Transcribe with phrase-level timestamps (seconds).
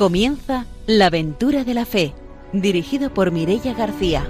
[0.00, 2.14] Comienza La aventura de la fe,
[2.54, 4.26] dirigido por Mirella García.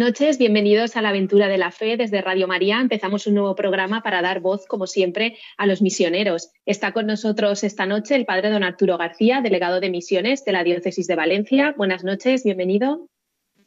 [0.00, 2.80] Noches, bienvenidos a la aventura de la fe desde Radio María.
[2.80, 6.48] Empezamos un nuevo programa para dar voz, como siempre, a los misioneros.
[6.64, 10.64] Está con nosotros esta noche el padre don Arturo García, delegado de misiones de la
[10.64, 11.74] Diócesis de Valencia.
[11.76, 13.08] Buenas noches, bienvenido.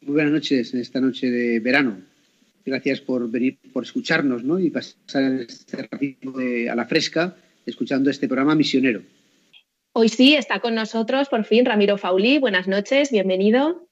[0.00, 1.98] Muy buenas noches en esta noche de verano.
[2.66, 4.58] Gracias por venir, por escucharnos ¿no?
[4.58, 6.34] y pasar este ratito
[6.68, 9.02] a la fresca escuchando este programa misionero.
[9.92, 12.38] Hoy sí está con nosotros por fin Ramiro Fauli.
[12.38, 13.86] Buenas noches, bienvenido.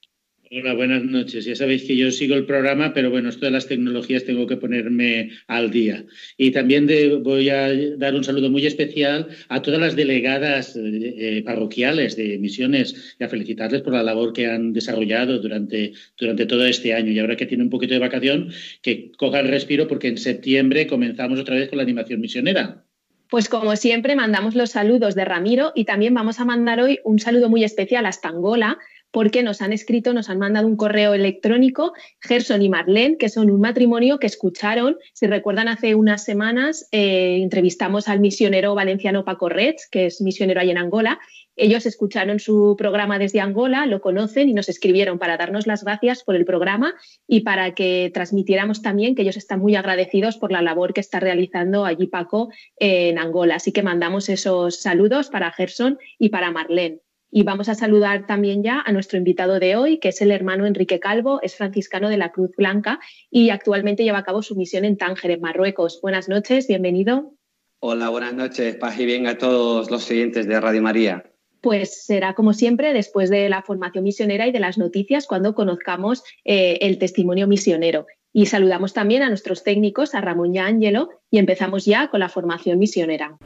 [0.55, 1.45] Hola, buenas noches.
[1.45, 4.55] Ya sabéis que yo sigo el programa, pero bueno, esto de las tecnologías tengo que
[4.55, 6.05] ponerme al día.
[6.37, 6.87] Y también
[7.23, 13.15] voy a dar un saludo muy especial a todas las delegadas eh, parroquiales de misiones
[13.19, 17.11] y a felicitarles por la labor que han desarrollado durante, durante todo este año.
[17.11, 18.51] Y ahora que tiene un poquito de vacación,
[18.83, 22.85] que coja el respiro porque en septiembre comenzamos otra vez con la animación misionera.
[23.33, 27.17] Pues como siempre, mandamos los saludos de Ramiro y también vamos a mandar hoy un
[27.17, 28.77] saludo muy especial hasta Angola,
[29.13, 33.51] porque nos han escrito, nos han mandado un correo electrónico, Gerson y Marlene, que son
[33.51, 39.49] un matrimonio que escucharon, si recuerdan, hace unas semanas eh, entrevistamos al misionero valenciano Paco
[39.49, 41.19] Retz, que es misionero ahí en Angola.
[41.55, 46.23] Ellos escucharon su programa desde Angola, lo conocen y nos escribieron para darnos las gracias
[46.23, 46.95] por el programa
[47.27, 51.19] y para que transmitiéramos también que ellos están muy agradecidos por la labor que está
[51.19, 53.57] realizando allí Paco en Angola.
[53.57, 57.02] Así que mandamos esos saludos para Gerson y para Marlene.
[57.35, 60.67] Y vamos a saludar también ya a nuestro invitado de hoy, que es el hermano
[60.67, 62.99] Enrique Calvo, es franciscano de la Cruz Blanca
[63.31, 65.99] y actualmente lleva a cabo su misión en Tánger, en Marruecos.
[65.99, 67.33] Buenas noches, bienvenido.
[67.79, 71.23] Hola, buenas noches, paz y bien a todos los siguientes de Radio María.
[71.59, 76.23] Pues será como siempre después de la formación misionera y de las noticias cuando conozcamos
[76.45, 78.05] eh, el testimonio misionero.
[78.31, 82.19] Y saludamos también a nuestros técnicos, a Ramón y a Ángelo, y empezamos ya con
[82.19, 83.39] la formación misionera.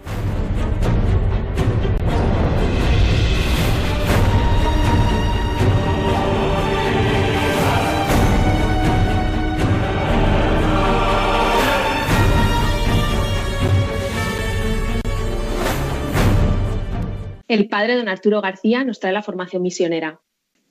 [17.48, 20.20] El padre don Arturo García nos trae la formación misionera.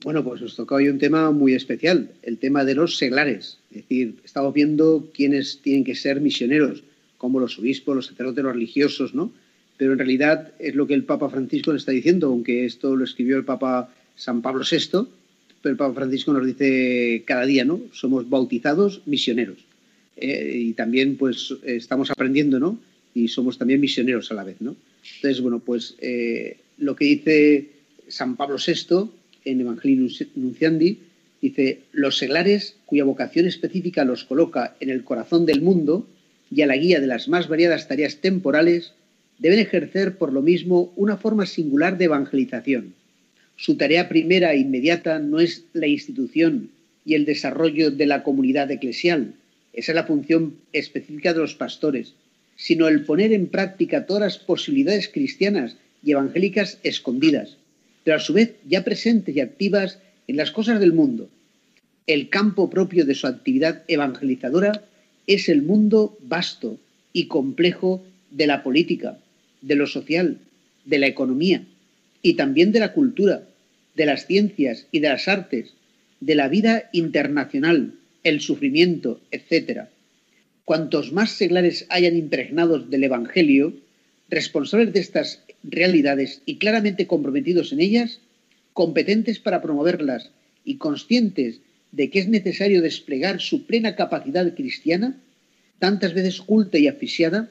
[0.05, 3.59] Bueno, pues nos toca hoy un tema muy especial, el tema de los seglares.
[3.71, 6.85] Es decir, estamos viendo quiénes tienen que ser misioneros,
[7.17, 9.33] como los obispos, los sacerdotes, los religiosos, ¿no?
[9.79, 13.05] Pero en realidad es lo que el Papa Francisco nos está diciendo, aunque esto lo
[13.05, 15.09] escribió el Papa San Pablo VI,
[15.63, 17.81] pero el Papa Francisco nos dice cada día, ¿no?
[17.93, 19.59] Somos bautizados misioneros.
[20.17, 22.79] Eh, y también, pues, estamos aprendiendo, ¿no?
[23.15, 24.77] Y somos también misioneros a la vez, ¿no?
[25.17, 27.71] Entonces, bueno, pues eh, lo que dice
[28.09, 29.11] San Pablo VI
[29.45, 30.99] en Evangelii Nunciandi,
[31.41, 36.07] dice, los seglares cuya vocación específica los coloca en el corazón del mundo
[36.51, 38.93] y a la guía de las más variadas tareas temporales,
[39.39, 42.95] deben ejercer por lo mismo una forma singular de evangelización.
[43.57, 46.71] Su tarea primera e inmediata no es la institución
[47.05, 49.35] y el desarrollo de la comunidad eclesial,
[49.73, 52.15] esa es la función específica de los pastores,
[52.57, 57.57] sino el poner en práctica todas las posibilidades cristianas y evangélicas escondidas,
[58.05, 59.99] pero a su vez ya presentes y activas
[60.29, 61.29] en las cosas del mundo.
[62.07, 64.85] El campo propio de su actividad evangelizadora
[65.27, 66.79] es el mundo vasto
[67.13, 69.19] y complejo de la política,
[69.61, 70.39] de lo social,
[70.85, 71.65] de la economía
[72.23, 73.43] y también de la cultura,
[73.95, 75.75] de las ciencias y de las artes,
[76.21, 79.83] de la vida internacional, el sufrimiento, etc.
[80.65, 83.75] Cuantos más seglares hayan impregnados del Evangelio,
[84.29, 88.21] responsables de estas realidades y claramente comprometidos en ellas,
[88.73, 90.31] competentes para promoverlas
[90.65, 91.61] y conscientes
[91.93, 95.21] de que es necesario desplegar su plena capacidad cristiana,
[95.79, 97.51] tantas veces culta y asfixiada,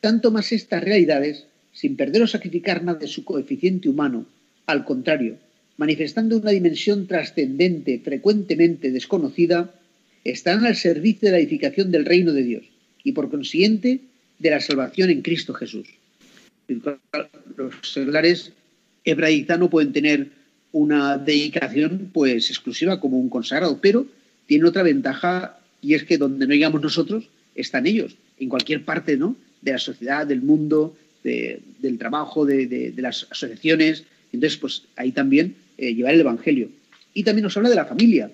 [0.00, 4.26] tanto más estas realidades, sin perder o sacrificar nada de su coeficiente humano,
[4.66, 5.38] al contrario,
[5.76, 9.74] manifestando una dimensión trascendente frecuentemente desconocida,
[10.22, 12.64] estarán al servicio de la edificación del reino de Dios
[13.02, 14.00] y por consiguiente
[14.38, 15.88] de la salvación en Cristo Jesús
[17.56, 18.52] los seglares
[19.04, 20.28] hebraíta pueden tener
[20.72, 24.06] una dedicación pues exclusiva como un consagrado, pero
[24.46, 29.16] tiene otra ventaja y es que donde no llegamos nosotros están ellos, en cualquier parte
[29.16, 29.36] ¿no?
[29.62, 34.04] de la sociedad, del mundo, del trabajo, de, las asociaciones.
[34.32, 36.68] Entonces, pues ahí también eh, llevar el Evangelio.
[37.14, 38.30] Y también nos habla de la familia,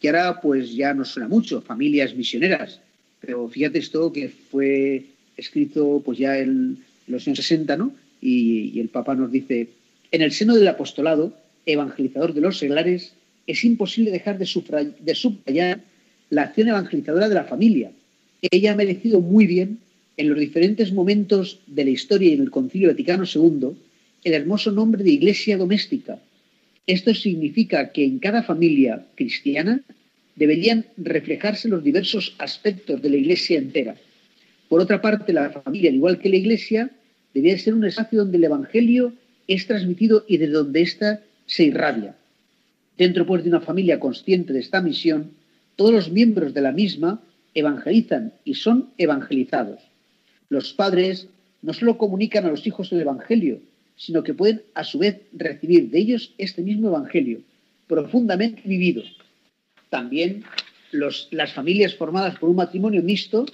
[0.00, 2.80] que ahora pues ya nos suena mucho, familias misioneras.
[3.20, 5.04] Pero fíjate esto que fue
[5.36, 7.92] escrito pues ya en los años 60, ¿no?
[8.20, 9.68] Y, el Papa nos dice,
[10.10, 13.14] En el seno del apostolado evangelizador de los seglares,
[13.46, 15.80] es imposible dejar de, subrayar
[16.30, 17.90] la acción evangelizadora de la familia.
[18.40, 19.78] Ella ha merecido muy bien,
[20.16, 23.70] en los diferentes momentos de la historia y en el Concilio Vaticano II,
[24.24, 26.20] el hermoso nombre de Iglesia doméstica.
[26.86, 29.80] Esto significa que en cada familia cristiana
[30.36, 33.96] deberían reflejarse los diversos aspectos de la Iglesia entera.
[34.72, 36.90] Por otra parte, la familia, al igual que la Iglesia,
[37.34, 39.12] debía ser un espacio donde el Evangelio
[39.46, 42.16] es transmitido y de donde ésta se irradia.
[42.96, 45.32] Dentro pues de una familia consciente de esta misión,
[45.76, 47.20] todos los miembros de la misma
[47.52, 49.82] evangelizan y son evangelizados.
[50.48, 51.28] Los padres
[51.60, 53.60] no solo comunican a los hijos el Evangelio,
[53.96, 57.42] sino que pueden a su vez recibir de ellos este mismo Evangelio,
[57.88, 59.02] profundamente vivido.
[59.90, 60.44] También
[60.92, 63.44] las familias formadas por un matrimonio mixto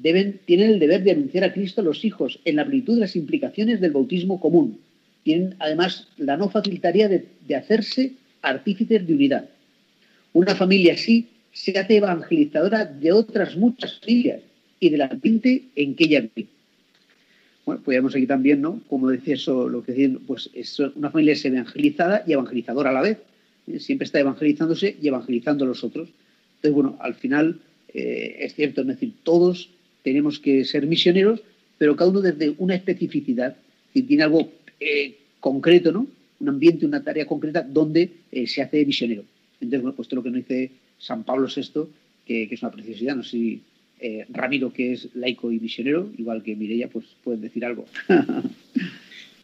[0.00, 3.00] deben, tienen el deber de anunciar a Cristo a los hijos en la plenitud de
[3.00, 4.78] las implicaciones del bautismo común,
[5.24, 9.48] tienen además la no facilitaría de, hacerse artífices de unidad.
[10.32, 14.40] Una familia así se hace evangelizadora de otras muchas familias
[14.78, 16.48] y del ambiente en que ella vive.
[17.66, 18.80] Bueno, podríamos aquí también, ¿no?
[18.88, 22.94] Como decía eso, lo que decían, pues es una familia es evangelizada y evangelizadora a
[22.94, 23.18] la vez.
[23.66, 23.80] ¿eh?
[23.80, 26.08] Siempre está evangelizándose y evangelizando a los otros.
[26.56, 27.60] Entonces, bueno, al final
[27.92, 29.68] eh, es cierto, es decir, todos
[30.08, 31.42] tenemos que ser misioneros,
[31.76, 33.56] pero cada uno desde una especificidad.
[33.92, 34.50] Tiene algo
[34.80, 36.06] eh, concreto, ¿no?
[36.40, 39.24] Un ambiente, una tarea concreta donde eh, se hace misionero.
[39.60, 41.82] Entonces, bueno, pues es lo que nos dice San Pablo VI,
[42.24, 43.16] que, es una preciosidad.
[43.16, 43.60] No sé si
[44.00, 47.84] eh, Ramiro, que es laico y misionero, igual que Mireia, pues pueden decir algo.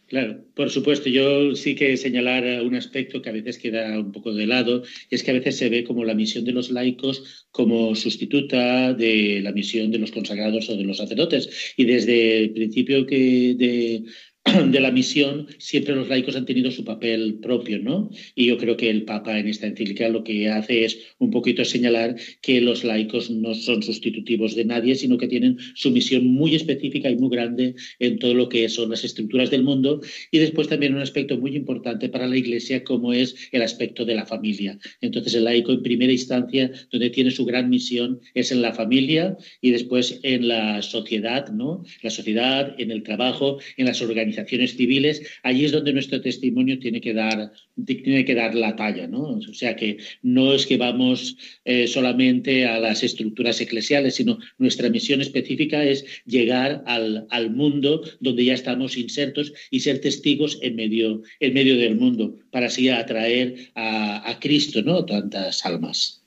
[0.07, 1.09] Claro, por supuesto.
[1.09, 5.15] Yo sí que señalar un aspecto que a veces queda un poco de lado, y
[5.15, 9.41] es que a veces se ve como la misión de los laicos como sustituta de
[9.41, 11.73] la misión de los consagrados o de los sacerdotes.
[11.75, 14.03] Y desde el principio que de
[14.71, 18.11] de la misión, siempre los laicos han tenido su papel propio, ¿no?
[18.35, 21.65] Y yo creo que el Papa en esta encíclica lo que hace es un poquito
[21.65, 26.53] señalar que los laicos no son sustitutivos de nadie, sino que tienen su misión muy
[26.53, 30.01] específica y muy grande en todo lo que son las estructuras del mundo.
[30.29, 34.13] Y después también un aspecto muy importante para la Iglesia, como es el aspecto de
[34.13, 34.77] la familia.
[35.01, 39.37] Entonces, el laico en primera instancia, donde tiene su gran misión, es en la familia
[39.59, 41.83] y después en la sociedad, ¿no?
[42.03, 46.79] La sociedad, en el trabajo, en las organizaciones organizaciones civiles, allí es donde nuestro testimonio
[46.79, 47.51] tiene que dar,
[47.85, 49.07] tiene que dar la talla.
[49.07, 49.39] ¿no?
[49.49, 54.89] O sea que no es que vamos eh, solamente a las estructuras eclesiales, sino nuestra
[54.89, 60.75] misión específica es llegar al, al mundo donde ya estamos insertos y ser testigos en
[60.75, 65.05] medio, en medio del mundo, para así atraer a, a Cristo, ¿no?
[65.05, 66.21] Tantas almas.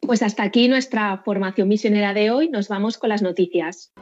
[0.00, 2.48] Pues hasta aquí nuestra formación misionera de hoy.
[2.48, 3.92] Nos vamos con las noticias.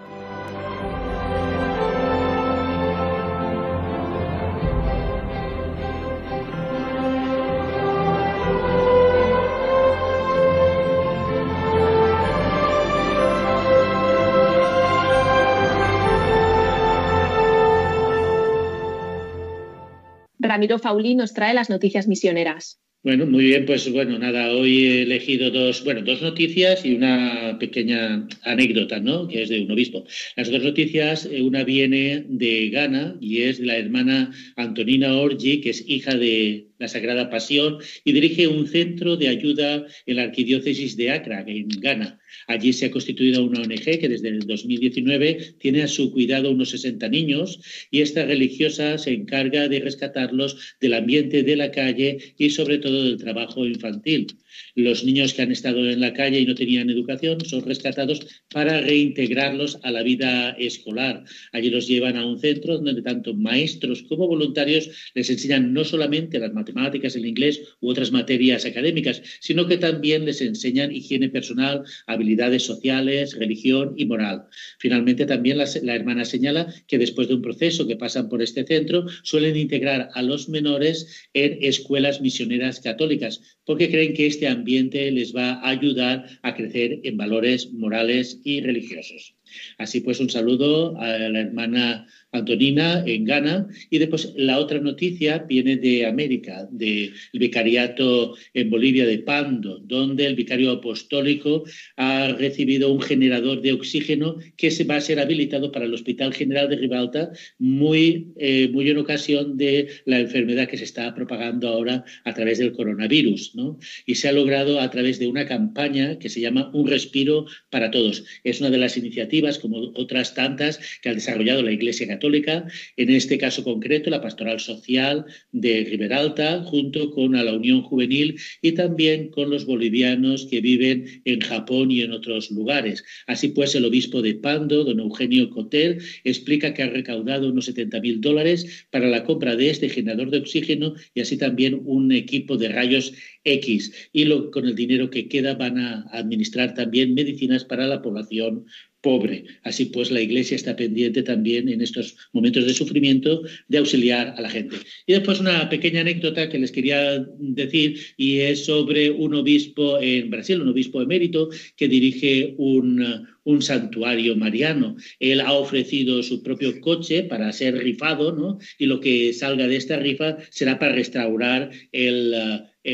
[20.48, 22.80] Ramiro Fauli nos trae las noticias misioneras.
[23.04, 27.56] Bueno, muy bien, pues bueno, nada, hoy he elegido dos, bueno, dos noticias y una
[27.60, 29.28] pequeña anécdota, ¿no?
[29.28, 30.04] Que es de un obispo.
[30.36, 35.60] Las dos noticias, eh, una viene de Ghana y es de la hermana Antonina Orgi,
[35.60, 40.22] que es hija de la Sagrada Pasión y dirige un centro de ayuda en la
[40.22, 42.20] arquidiócesis de Accra, en Ghana.
[42.46, 46.70] Allí se ha constituido una ONG que desde el 2019 tiene a su cuidado unos
[46.70, 52.50] 60 niños y esta religiosa se encarga de rescatarlos del ambiente de la calle y
[52.50, 54.26] sobre todo del trabajo infantil.
[54.74, 58.80] Los niños que han estado en la calle y no tenían educación son rescatados para
[58.80, 61.24] reintegrarlos a la vida escolar.
[61.52, 66.38] Allí los llevan a un centro donde tanto maestros como voluntarios les enseñan no solamente
[66.38, 71.84] las matemáticas, el inglés u otras materias académicas, sino que también les enseñan higiene personal,
[72.06, 74.44] habilidades sociales, religión y moral.
[74.78, 78.64] Finalmente, también la, la hermana señala que después de un proceso que pasan por este
[78.64, 85.10] centro, suelen integrar a los menores en escuelas misioneras católicas, porque creen que este ambiente
[85.10, 89.37] les va a ayudar a crecer en valores morales y religiosos.
[89.78, 93.68] Así pues, un saludo a la hermana Antonina en Ghana.
[93.90, 100.26] Y después la otra noticia viene de América, del vicariato en Bolivia de Pando, donde
[100.26, 101.64] el vicario apostólico
[101.96, 106.34] ha recibido un generador de oxígeno que se va a ser habilitado para el Hospital
[106.34, 111.68] General de Ribalta, muy, eh, muy en ocasión de la enfermedad que se está propagando
[111.68, 113.54] ahora a través del coronavirus.
[113.54, 113.78] ¿no?
[114.06, 117.90] Y se ha logrado a través de una campaña que se llama Un respiro para
[117.90, 118.24] todos.
[118.44, 122.66] Es una de las iniciativas como otras tantas que ha desarrollado la Iglesia Católica,
[122.96, 128.72] en este caso concreto la Pastoral Social de Riberalta, junto con la Unión Juvenil y
[128.72, 133.04] también con los bolivianos que viven en Japón y en otros lugares.
[133.26, 138.00] Así pues, el obispo de Pando, don Eugenio Cotel, explica que ha recaudado unos 70
[138.00, 142.56] mil dólares para la compra de este generador de oxígeno y así también un equipo
[142.56, 143.12] de rayos
[143.44, 143.92] X.
[144.12, 148.66] Y con el dinero que queda van a administrar también medicinas para la población
[149.00, 149.44] pobre.
[149.62, 154.40] Así pues, la Iglesia está pendiente también en estos momentos de sufrimiento de auxiliar a
[154.40, 154.76] la gente.
[155.06, 160.30] Y después una pequeña anécdota que les quería decir y es sobre un obispo en
[160.30, 164.96] Brasil, un obispo emérito que dirige un, un santuario mariano.
[165.20, 168.58] Él ha ofrecido su propio coche para ser rifado, ¿no?
[168.78, 172.34] Y lo que salga de esta rifa será para restaurar el,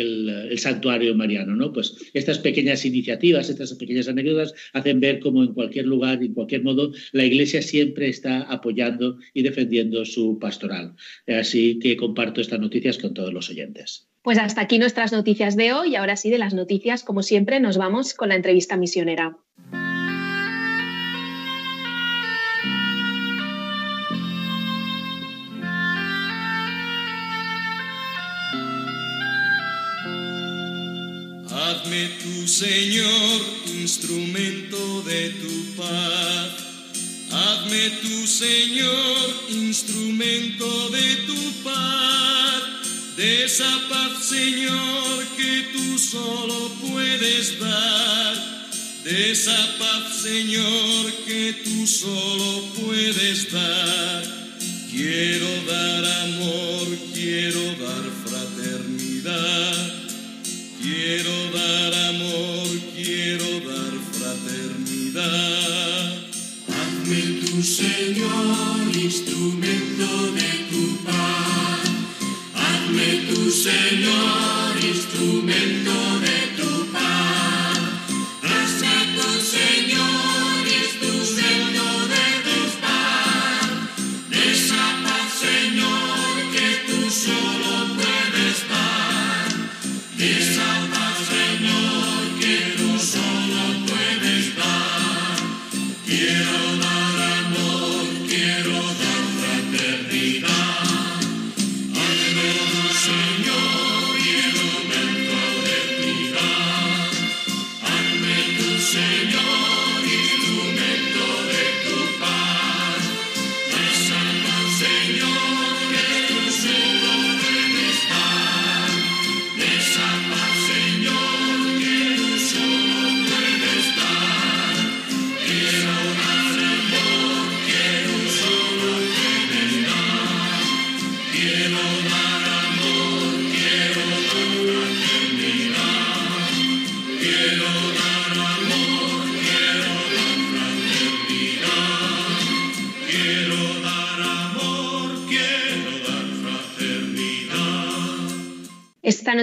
[0.00, 1.72] el, santuario mariano, ¿no?
[1.72, 6.62] Pues estas pequeñas iniciativas, estas pequeñas anécdotas hacen ver cómo en cualquier lugar, en cualquier
[6.62, 10.94] modo, la Iglesia siempre está apoyando y defendiendo su pastoral.
[11.26, 14.08] Así que comparto estas noticias con todos los oyentes.
[14.22, 15.96] Pues hasta aquí nuestras noticias de hoy.
[15.96, 19.36] Ahora sí, de las noticias, como siempre, nos vamos con la entrevista misionera.
[32.46, 36.50] Señor instrumento de tu paz.
[37.30, 42.62] Hazme tu Señor instrumento de tu paz.
[43.16, 48.34] De esa paz, Señor, que tú solo puedes dar.
[49.04, 54.22] De esa paz, Señor, que tú solo puedes dar.
[54.90, 60.04] Quiero dar amor, quiero dar fraternidad.
[60.84, 62.03] Quiero dar amor,
[67.64, 71.80] Señor instrumento de tu paz.
[72.54, 76.23] Hazme tu Señor instrumento de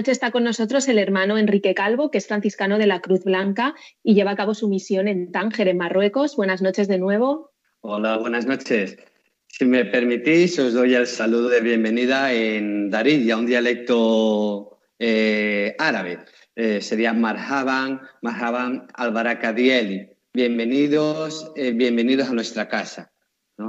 [0.01, 3.75] noche está con nosotros el hermano Enrique Calvo, que es franciscano de la Cruz Blanca
[4.01, 6.35] y lleva a cabo su misión en Tánger, en Marruecos.
[6.35, 7.51] Buenas noches de nuevo.
[7.81, 8.97] Hola, buenas noches.
[9.45, 16.17] Si me permitís, os doy el saludo de bienvenida en Darija, un dialecto eh, árabe.
[16.55, 20.09] Eh, sería Marhaban, Marhaban al-Barakadieli.
[20.33, 23.11] Bienvenidos, eh, bienvenidos a nuestra casa.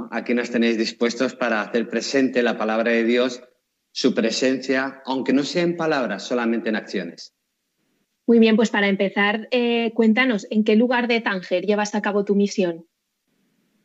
[0.09, 3.43] Aquí nos tenéis dispuestos para hacer presente la palabra de Dios,
[3.93, 7.33] su presencia, aunque no sea en palabras, solamente en acciones.
[8.25, 12.25] Muy bien, pues para empezar, eh, cuéntanos, ¿en qué lugar de Tánger llevas a cabo
[12.25, 12.87] tu misión?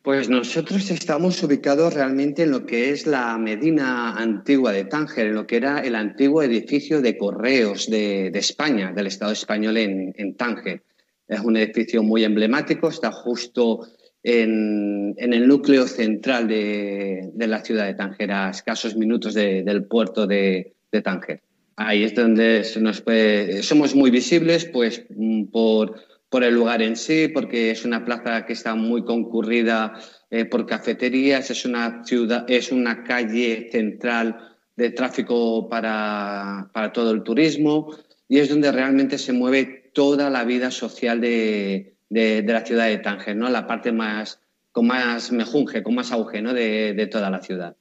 [0.01, 5.35] Pues nosotros estamos ubicados realmente en lo que es la Medina antigua de Tánger, en
[5.35, 10.13] lo que era el antiguo edificio de correos de, de España, del Estado español en,
[10.17, 10.83] en, Tánger.
[11.27, 13.87] Es un edificio muy emblemático, está justo
[14.23, 19.63] en, en el núcleo central de, de, la ciudad de Tánger, a escasos minutos de,
[19.63, 21.41] del puerto de, de, Tánger.
[21.75, 25.05] Ahí es donde nos puede, somos muy visibles pues,
[25.51, 25.95] por
[26.29, 29.99] por el lugar en sí, porque es una plaza que está muy concurrida
[30.29, 34.37] eh, por cafeterías, es una ciudad, es una calle central
[34.75, 37.93] de tráfico para, para, todo el turismo
[38.27, 42.97] y es donde realmente se mueve toda la vida social de, de, la ciudad de
[42.97, 43.49] Tánger, ¿no?
[43.49, 44.39] La parte más
[44.71, 47.75] con más mejunje, con más auge de, de toda la ciudad.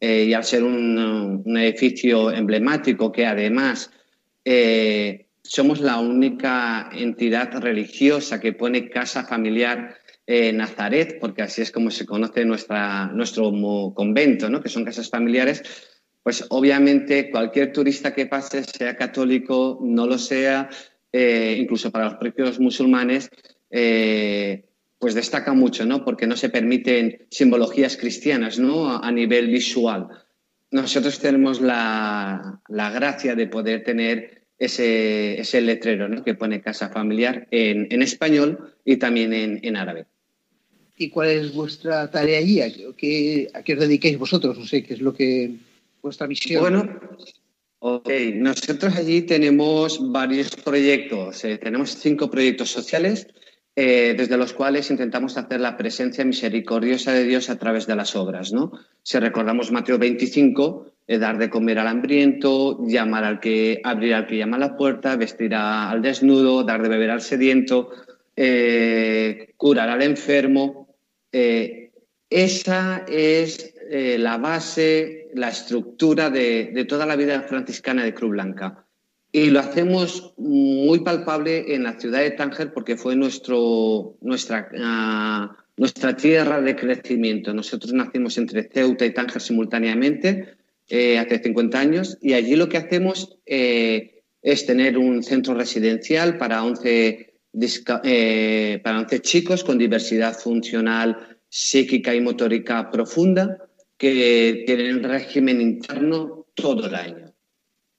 [0.00, 3.90] Eh, y al ser un, edificio emblemático que además
[4.44, 11.90] eh, somos la única entidad religiosa que pone casa familiar Nazaret, porque así es como
[11.90, 13.52] se conoce nuestra, nuestro
[13.94, 14.62] convento, ¿no?
[14.62, 15.62] que son casas familiares,
[16.24, 20.70] pues obviamente cualquier turista que pase, sea católico, no lo sea,
[21.12, 23.28] eh, incluso para los propios musulmanes,
[23.76, 24.66] eh,
[25.00, 26.04] pues destaca mucho, ¿no?
[26.04, 28.96] Porque no se permiten simbologías cristianas, ¿no?
[28.96, 30.06] A, nivel visual.
[30.70, 36.22] Nosotros tenemos la, gracia de poder tener ese, ese letrero, ¿no?
[36.22, 40.06] Que pone casa familiar en, español y también en, árabe.
[40.96, 42.60] ¿Y cuál es vuestra tarea allí?
[42.60, 44.56] ¿A qué, ¿A qué os dediquéis vosotros?
[44.56, 45.56] No sé, ¿qué es lo que
[46.00, 46.60] vuestra misión?
[46.62, 47.00] Bueno,
[47.86, 53.26] Ok, nosotros allí tenemos varios proyectos, eh, tenemos cinco proyectos sociales
[53.76, 58.14] eh, desde los cuales intentamos hacer la presencia misericordiosa de Dios a través de las
[58.16, 58.52] obras.
[58.52, 58.72] ¿no?
[59.02, 64.26] Si recordamos Mateo 25, eh, dar de comer al hambriento, llamar al que, abrir al
[64.26, 67.90] que llama a la puerta, vestir al desnudo, dar de beber al sediento,
[69.56, 70.88] curar al enfermo.
[71.30, 78.83] esa es la base la estructura de, toda la vida franciscana de Cruz Blanca.
[79.34, 85.56] Y lo hacemos muy palpable en la ciudad de Tánger porque fue nuestro, nuestra, ah,
[85.76, 87.52] nuestra tierra de crecimiento.
[87.52, 90.54] Nosotros nacimos entre Ceuta y Tánger simultáneamente
[90.88, 96.38] eh, hace 50 años y allí lo que hacemos eh, es tener un centro residencial
[96.38, 97.34] para 11,
[98.04, 103.58] eh, para 11 chicos con diversidad funcional, psíquica y motórica profunda
[103.98, 107.23] que tienen régimen interno todo el año.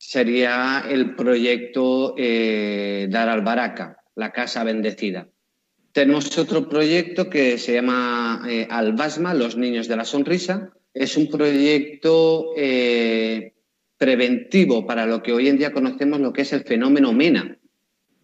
[0.07, 5.27] Sería el proyecto eh, Dar al Baraca, la casa bendecida.
[5.93, 10.69] Tenemos otro proyecto que se llama eh, Albasma, Los Niños de la Sonrisa.
[10.93, 13.55] Es un proyecto eh,
[13.97, 17.57] preventivo para lo que hoy en día conocemos lo que es el fenómeno MENA.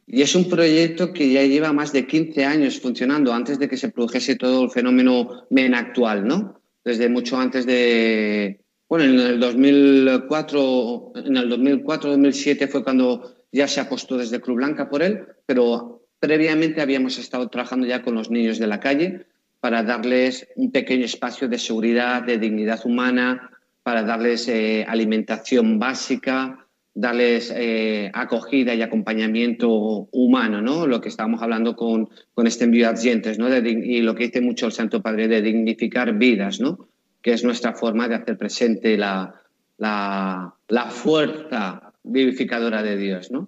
[0.05, 3.77] Y es un proyecto que ya lleva más de 15 años funcionando antes de que
[3.77, 6.61] se produjese todo el fenómeno MENA actual, ¿no?
[6.83, 8.60] desde mucho antes de,
[8.91, 14.89] bueno, en el 2004, en el 2004-2007 fue cuando ya se apostó desde Cruz Blanca
[14.89, 19.27] por él, pero previamente habíamos estado trabajando ya con los niños de la calle
[19.61, 23.51] para darles un pequeño espacio de seguridad, de dignidad humana,
[23.81, 29.69] para darles eh, alimentación básica, darles eh, acogida y acompañamiento
[30.11, 30.85] humano, ¿no?
[30.85, 33.47] Lo que estábamos hablando con, con este envío de ¿no?
[33.57, 36.90] y lo que dice mucho el Santo Padre de dignificar vidas, ¿no?
[37.21, 39.41] Que es nuestra forma de hacer presente la,
[39.77, 43.47] la, fuerza vivificadora de Dios, ¿no?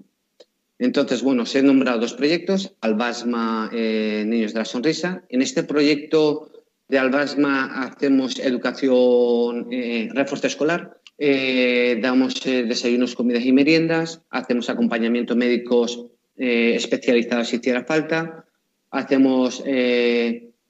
[0.80, 5.24] Entonces, bueno, se han nombrado dos proyectos, Albasma eh, Niños de la Sonrisa.
[5.30, 6.52] En este proyecto
[6.94, 14.70] de Albasma hacemos educación, eh, refuerzo escolar, eh, damos eh, desayunos, comidas y meriendas, hacemos
[14.70, 16.06] acompañamiento médicos
[16.36, 18.46] especializados si hiciera falta,
[18.90, 19.64] hacemos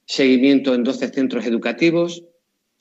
[0.06, 2.24] seguimiento en 12 centros educativos.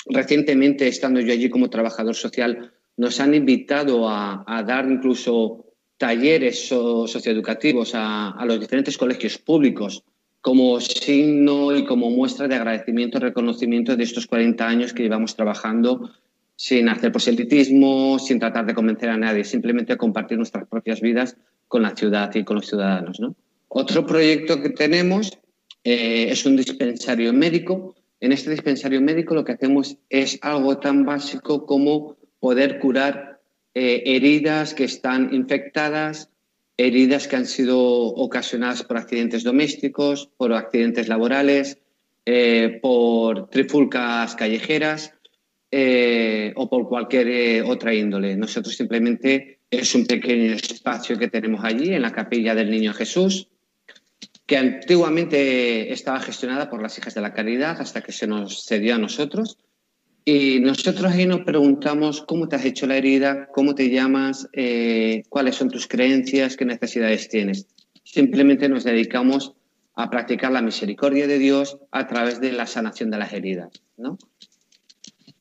[0.07, 7.93] Recientemente, estando yo allí como trabajador social, nos han invitado a, dar incluso talleres socioeducativos
[7.95, 10.05] a, los diferentes colegios públicos
[10.41, 15.37] como signo y como muestra de agradecimiento y reconocimiento de estos 40 años que llevamos
[15.37, 16.11] trabajando
[16.57, 21.37] sin hacer proselitismo, sin tratar de convencer a nadie, simplemente compartir nuestras propias vidas
[21.69, 23.19] con la ciudad y con los ciudadanos.
[23.69, 25.39] Otro proyecto que tenemos
[25.85, 27.95] eh, es un dispensario médico.
[28.23, 33.41] En este dispensario médico lo que hacemos es algo tan básico como poder curar
[33.75, 36.31] eh, heridas que están infectadas,
[36.77, 41.79] heridas que han sido ocasionadas por accidentes domésticos, por accidentes laborales,
[42.25, 45.13] eh, por trifulcas callejeras
[45.73, 48.37] eh, o por cualquier otra índole.
[48.37, 53.49] Nosotros simplemente es un pequeño espacio que tenemos allí en la capilla del Niño Jesús,
[54.53, 58.97] que antiguamente estaba gestionada por las hijas de la caridad hasta que se nos cedió
[58.97, 59.57] a nosotros.
[60.27, 65.23] Y nosotros ahí nos preguntamos cómo te has hecho la herida, cómo te llamas, eh,
[65.31, 67.67] cuáles son tus creencias, qué necesidades tienes.
[68.05, 69.55] Simplemente nos dedicamos
[69.95, 73.71] a practicar la misericordia de Dios a través de la sanación de las heridas.
[73.97, 74.19] ¿no?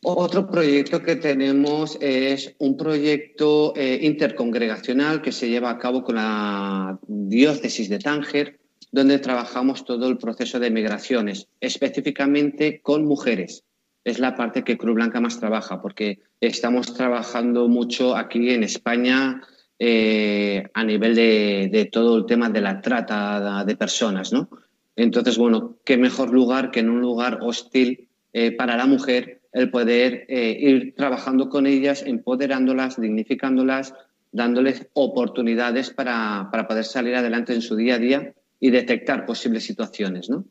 [0.03, 6.15] Otro proyecto que tenemos es un proyecto eh, intercongregacional que se lleva a cabo con
[6.15, 8.60] la diócesis de Tánger,
[8.91, 13.63] donde trabajamos todo el proceso de migraciones, específicamente con mujeres.
[14.03, 19.41] Es la parte que Cruz Blanca más trabaja, porque estamos trabajando mucho aquí en España
[19.79, 24.49] eh, a nivel de, todo el tema de la trata de personas, ¿no?
[24.95, 29.69] Entonces, bueno, qué mejor lugar que en un lugar hostil eh, para la mujer el
[29.69, 33.93] poder eh, ir trabajando con ellas, empoderándolas, dignificándolas,
[34.31, 40.29] dándoles oportunidades para, poder salir adelante en su día a día y detectar posibles situaciones.
[40.29, 40.45] ¿no?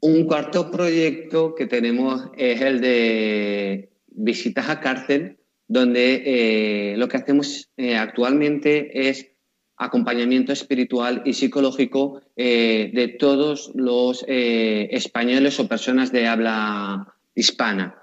[0.00, 7.16] Un cuarto proyecto que tenemos es el de visitas a cárcel, donde eh, lo que
[7.16, 9.30] hacemos eh, actualmente es
[9.76, 18.02] acompañamiento espiritual y psicológico eh, de todos los españoles o personas de habla hispana.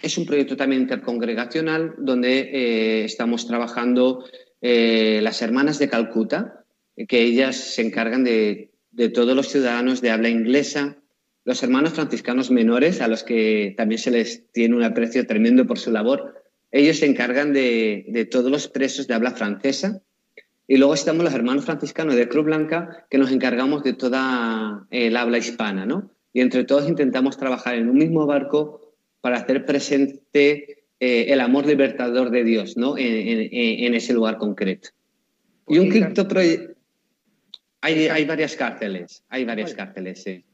[0.00, 4.24] Es un proyecto también intercongregacional donde estamos trabajando
[4.62, 6.64] las hermanas de Calcuta,
[7.06, 10.98] que ellas se encargan de, de todos los ciudadanos de habla inglesa,
[11.44, 15.78] los hermanos franciscanos menores, a los que también se les tiene un aprecio tremendo por
[15.78, 16.34] su labor,
[16.70, 20.02] ellos se encargan de, todos los presos de habla francesa.
[20.66, 25.16] Y luego estamos los hermanos franciscanos de Cruz Blanca, que nos encargamos de toda el
[25.16, 26.10] habla hispana, ¿no?
[26.34, 31.66] Y entre todos intentamos trabajar en un mismo barco para hacer presente eh, el amor
[31.66, 32.98] libertador de Dios, ¿no?
[32.98, 34.90] En, ese lugar concreto.
[35.66, 36.77] Y un quinto proyecto...
[37.80, 40.44] Hay, hay varias cárceles, hay varias cárceles, sí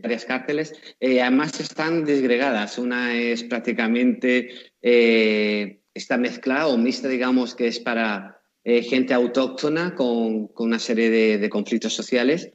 [0.00, 0.74] varias cárceles.
[1.00, 2.78] Eh, además están desgregadas.
[2.78, 9.94] Una es prácticamente eh, esta mezcla o mixta, digamos, que es para eh, gente autóctona
[9.94, 12.50] con, con una serie de, de, conflictos sociales.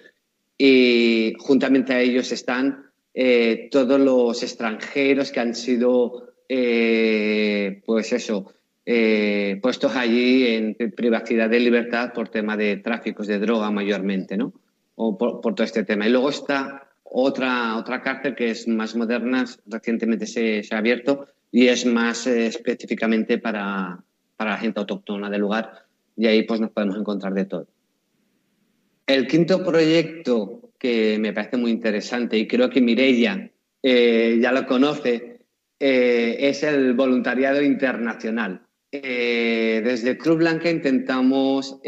[0.58, 2.86] Y juntamente a ellos están
[3.72, 8.54] todos los extranjeros que han sido, pues eso,
[9.62, 14.54] puestos allí en privacidad de libertad por tema de tráficos de droga mayormente, ¿no?
[14.96, 16.08] O por, todo este tema.
[16.08, 21.68] Y luego está otra, otra cárcel que es más moderna, recientemente se, ha abierto y
[21.68, 24.04] es más eh, específicamente para,
[24.36, 27.68] para, la gente autóctona del lugar y ahí pues nos podemos encontrar de todo.
[29.06, 34.66] El quinto proyecto que me parece muy interesante y creo que Mireia eh, ya lo
[34.66, 35.40] conoce
[35.80, 38.67] eh, es el voluntariado internacional.
[39.02, 41.80] Desde Cruz Blanca intentamos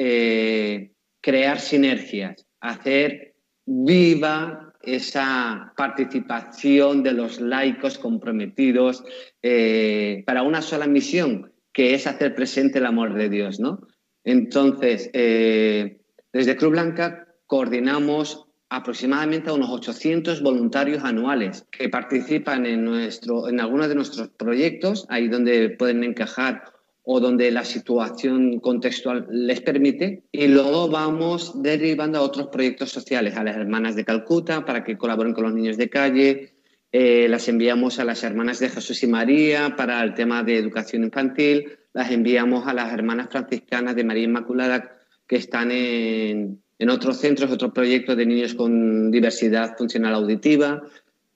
[1.21, 9.03] crear sinergias, hacer viva esa participación de los laicos comprometidos
[9.43, 13.87] eh, para una sola misión, que es hacer presente el amor de Dios, ¿no?
[14.23, 15.99] Entonces, eh,
[16.33, 23.59] desde Cruz Blanca coordinamos aproximadamente a unos 800 voluntarios anuales que participan en, nuestro, en
[23.59, 26.63] algunos de nuestros proyectos, ahí donde pueden encajar
[27.11, 30.25] o donde la situación contextual les permite.
[30.31, 34.95] Y luego vamos derivando a otros proyectos sociales, a las hermanas de Calcuta para que
[34.95, 36.53] colaboren con los niños de calle.
[36.91, 41.03] Eh, las enviamos a las hermanas de Jesús y María para el tema de educación
[41.03, 41.79] infantil.
[41.93, 44.95] Las enviamos a las hermanas franciscanas de María Inmaculada
[45.25, 50.83] que están en, en otros centros, otros proyectos de niños con diversidad funcional auditiva.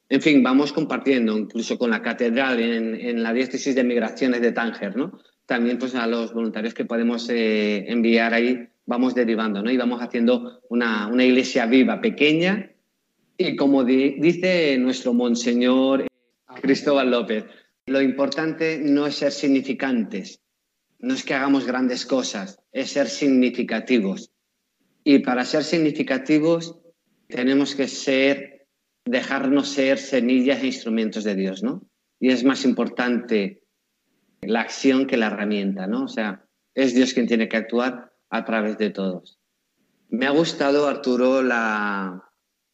[0.08, 4.52] En fin, vamos compartiendo, incluso con la catedral en, en la diócesis de migraciones de
[4.52, 5.20] Tánger, ¿no?
[5.46, 9.72] También pues a los voluntarios que podemos eh, enviar ahí vamos derivando, ¿no?
[9.72, 12.74] Y vamos haciendo una, una iglesia viva, pequeña,
[13.38, 16.06] y como dice nuestro monseñor
[16.62, 17.46] Cristóbal López,
[17.88, 20.42] lo importante no es ser significantes,
[21.00, 24.32] no es que hagamos grandes cosas, es ser significativos.
[25.04, 26.78] Y para ser significativos
[27.28, 28.68] tenemos que ser,
[29.04, 31.90] dejarnos ser semillas e instrumentos de Dios, ¿no?
[32.20, 33.63] Y es más importante
[34.48, 36.06] la acción que la herramienta, ¿no?
[36.06, 39.40] O sea, es Dios quien tiene que actuar a través de todos.
[40.10, 42.32] Me ha gustado, Arturo, la,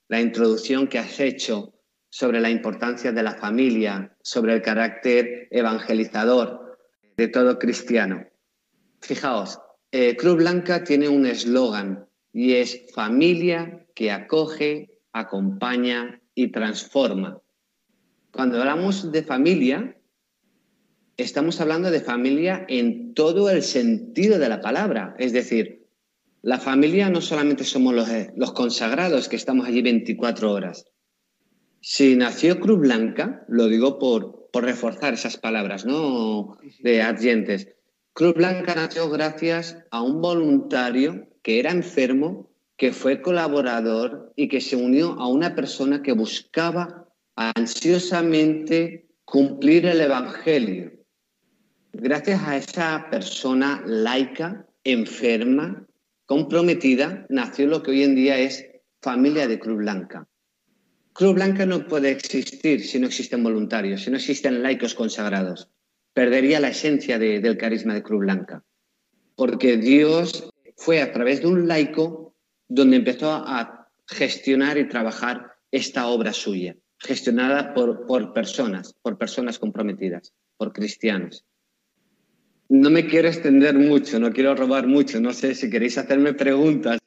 [0.07, 1.73] la introducción que has hecho
[2.09, 6.77] sobre la importancia de la familia, sobre el carácter evangelizador
[7.17, 8.25] de todo cristiano.
[9.01, 9.59] Fijaos,
[9.91, 17.41] eh, Cruz Blanca tiene un eslogan y es familia que acoge, acompaña y transforma.
[18.31, 19.98] Cuando hablamos de familia,
[21.21, 25.15] estamos hablando de familia en todo el sentido de la palabra.
[25.19, 25.87] Es decir,
[26.41, 30.85] la familia no solamente somos los, eh, los consagrados que estamos allí 24 horas.
[31.81, 36.57] Si nació Cruz Blanca, lo digo por, por reforzar esas palabras ¿no?
[36.79, 37.67] de adyentes,
[38.13, 44.61] Cruz Blanca nació gracias a un voluntario que era enfermo, que fue colaborador y que
[44.61, 50.98] se unió a una persona que buscaba ansiosamente cumplir el Evangelio
[51.91, 55.87] Gracias a esa persona laica, enferma,
[56.25, 58.63] comprometida, nació lo que hoy en día es
[59.01, 60.27] familia de Cruz Blanca.
[61.13, 65.71] Cruz Blanca no puede existir si no existen voluntarios, si no existen laicos consagrados.
[66.13, 68.63] Perdería la esencia del carisma de Cruz Blanca.
[69.35, 70.47] Porque Dios
[70.77, 72.35] fue a través de un laico
[72.67, 79.57] donde empezó a gestionar y trabajar esta obra suya, gestionada por, por personas, por personas
[79.57, 81.45] comprometidas, por cristianos.
[82.69, 85.19] No me quiero extender mucho, no quiero robar mucho.
[85.19, 86.99] No sé si queréis hacerme preguntas.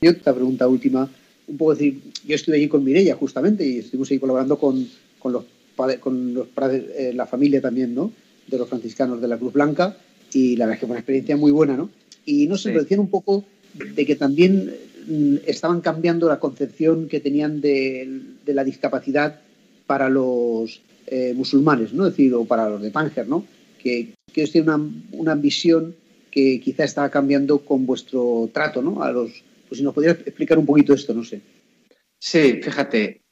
[0.00, 1.08] Y otra pregunta última.
[1.46, 5.32] un poco decir, yo estuve allí con Mirella justamente y estuvimos ahí colaborando con, con
[5.32, 5.44] los
[6.00, 8.10] con los, eh, la familia también, ¿no?
[8.46, 9.96] De los franciscanos de la Cruz Blanca
[10.32, 11.90] y la verdad es que fue una experiencia muy buena, ¿no?
[12.24, 12.78] Y no sé, sí.
[12.78, 14.74] decían un poco de que también
[15.06, 19.40] mm, estaban cambiando la concepción que tenían de, de la discapacidad
[19.86, 22.06] para los eh, musulmanes, ¿no?
[22.06, 23.44] Es decir, o para los de Tánger, ¿no?
[23.86, 24.80] Que, que es una,
[25.12, 25.94] una visión
[26.32, 29.00] que quizá estaba cambiando con vuestro trato, ¿no?
[29.00, 29.30] A los,
[29.68, 31.40] pues si nos podrías explicar un poquito esto, no sé.
[32.18, 33.22] Sí, fíjate,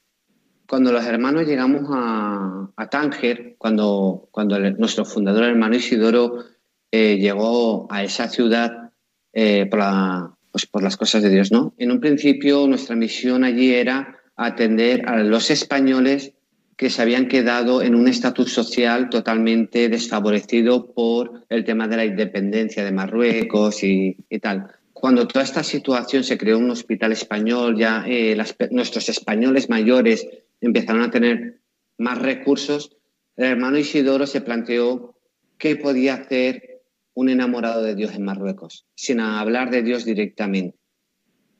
[0.68, 6.44] cuando los hermanos llegamos a, a Tánger, cuando, cuando el, nuestro fundador, hermano Isidoro,
[6.92, 8.92] eh, llegó a esa ciudad
[9.32, 11.74] eh, por, la, pues por las cosas de Dios, ¿no?
[11.78, 16.33] En un principio nuestra misión allí era atender a los españoles
[16.76, 22.04] que se habían quedado en un estatus social totalmente desfavorecido por el tema de la
[22.04, 24.66] independencia de Marruecos y, tal.
[24.92, 28.36] Cuando toda esta situación se creó un hospital español, ya eh,
[28.70, 30.26] nuestros españoles mayores
[30.60, 31.60] empezaron a tener
[31.98, 32.96] más recursos,
[33.36, 35.16] el hermano Isidoro se planteó
[35.58, 36.82] qué podía hacer
[37.14, 40.76] un enamorado de Dios en Marruecos, sin hablar de Dios directamente.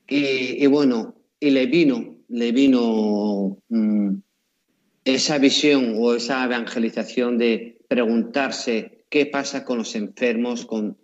[0.07, 4.17] Y, bueno, y le vino, le vino mmm,
[5.05, 10.99] esa visión o esa evangelización de preguntarse qué pasa con los enfermos con,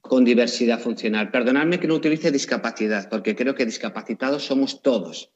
[0.00, 1.30] con diversidad funcional.
[1.30, 5.32] Perdonadme que no utilice discapacidad, porque creo que discapacitados somos todos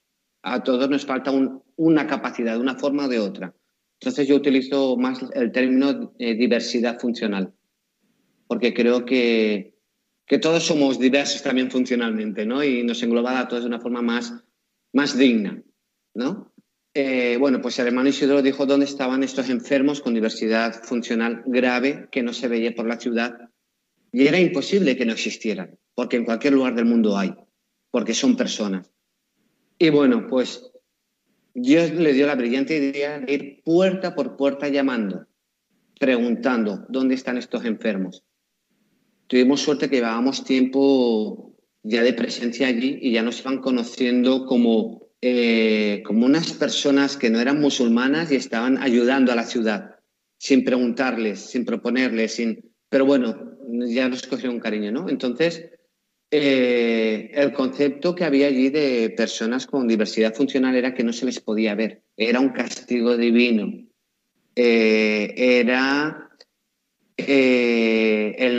[0.47, 3.53] a todos nos falta un, una capacidad una forma o de otra.
[4.01, 7.53] Entonces yo utilizo más el término eh, diversidad funcional,
[8.47, 9.75] porque creo que,
[10.25, 12.63] que, todos somos diversos también funcionalmente, ¿no?
[12.63, 14.35] Y nos engloba a todos de una forma más,
[14.93, 15.61] más digna,
[16.15, 16.53] ¿no?
[16.99, 22.09] Eh, bueno, pues el hermano Isidoro dijo dónde estaban estos enfermos con diversidad funcional grave
[22.11, 23.51] que no se veía por la ciudad
[24.13, 27.35] y era imposible que no existieran, porque en cualquier lugar del mundo hay,
[27.91, 28.91] porque son personas.
[29.79, 30.71] Y bueno, pues
[31.53, 35.27] Dios le dio la brillante idea de ir puerta por puerta llamando,
[36.01, 38.25] preguntando dónde están estos enfermos.
[39.27, 45.06] Tuvimos suerte que llevábamos tiempo ya de presencia allí y ya nos iban conociendo como,
[45.21, 49.97] eh, como unas personas que no eran musulmanas y estaban ayudando a la ciudad,
[50.39, 52.73] sin preguntarles, sin proponerles, sin...
[52.89, 53.57] pero bueno,
[53.89, 55.09] ya nos cogieron cariño, ¿no?
[55.09, 55.65] Entonces,
[56.31, 61.27] eh, el concepto que había allí de personas con diversidad funcional era que no se
[61.27, 63.87] les podía ver, era un castigo divino,
[64.55, 66.31] eh, era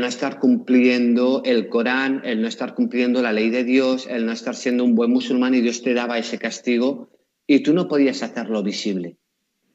[0.08, 4.56] estar cumpliendo el Corán, el no estar cumpliendo la ley de Dios, el no estar
[4.56, 7.10] siendo un buen musulmán y Dios te daba ese castigo
[7.46, 9.18] y tú no podías hacerlo visible.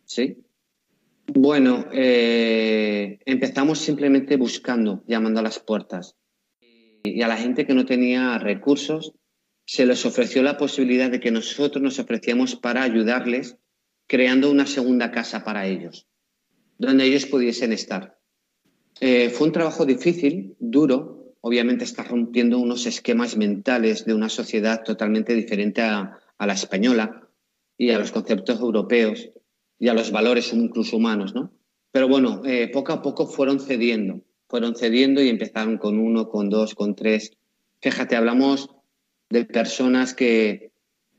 [0.04, 0.38] ¿Sí?
[1.26, 6.16] Bueno, eh, empezamos simplemente buscando, llamando a las puertas
[7.04, 9.14] y a la gente que no tenía recursos
[9.64, 13.56] se les ofreció la posibilidad de que nosotros nos ofrecíamos para ayudarles
[14.06, 16.08] creando una segunda casa para ellos,
[16.78, 18.18] donde ellos pudiesen estar.
[19.04, 24.84] Eh, fue un trabajo difícil, duro, obviamente está rompiendo unos esquemas mentales de una sociedad
[24.84, 27.28] totalmente diferente a, la española
[27.76, 29.30] y a los conceptos europeos
[29.76, 31.52] y a los valores incluso humanos, ¿no?
[31.90, 36.48] Pero bueno, eh, poco a poco fueron cediendo fueron cediendo y empezaron con uno, con
[36.48, 37.32] dos, con tres.
[37.80, 38.68] Fíjate, hablamos
[39.30, 40.70] de personas que,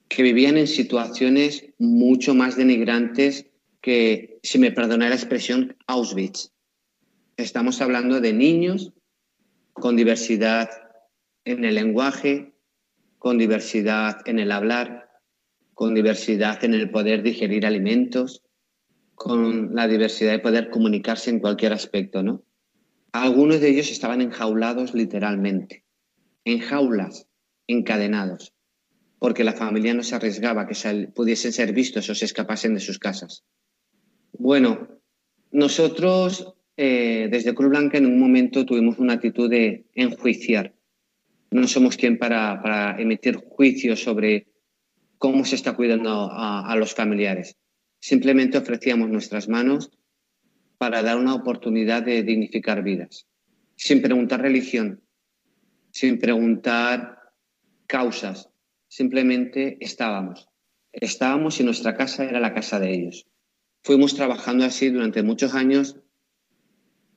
[0.07, 3.47] que vivían en situaciones mucho más denigrantes
[3.81, 6.52] que, si me perdona la expresión, Auschwitz.
[7.37, 8.93] Estamos hablando de niños
[9.73, 10.69] con diversidad
[11.45, 12.53] en el lenguaje,
[13.17, 15.09] con diversidad en el hablar,
[15.73, 18.43] con diversidad en el poder digerir alimentos,
[19.15, 22.43] con la diversidad de poder comunicarse en cualquier aspecto, ¿no?
[23.11, 25.85] Algunos de ellos estaban enjaulados literalmente,
[26.45, 27.27] en jaulas,
[27.65, 28.53] encadenados,
[29.17, 32.99] porque la familia no se arriesgaba que pudiesen ser vistos o se escapasen de sus
[32.99, 33.43] casas.
[34.33, 34.99] Bueno,
[35.51, 40.73] nosotros eh, desde Cruz Blanca en un momento tuvimos una actitud de enjuiciar.
[41.51, 44.47] No somos quien para, para emitir juicios sobre
[45.17, 47.57] cómo se está cuidando a, a los familiares.
[47.99, 49.91] Simplemente ofrecíamos nuestras manos
[50.77, 53.27] para dar una oportunidad de dignificar vidas,
[53.75, 55.01] sin preguntar religión,
[55.91, 57.19] sin preguntar
[57.87, 58.49] causas,
[58.87, 60.49] simplemente estábamos.
[60.91, 63.27] Estábamos y nuestra casa era la casa de ellos.
[63.83, 66.02] Fuimos trabajando así durante muchos años,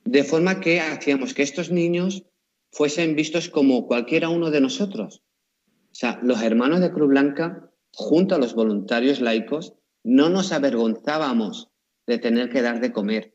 [0.07, 2.25] de forma que hacíamos que estos niños
[2.73, 5.23] fuesen vistos como cualquiera uno de nosotros.
[5.69, 11.71] O sea, los hermanos de Cruz Blanca, junto a los voluntarios laicos, no nos avergonzábamos
[12.07, 13.35] de tener que dar de comer,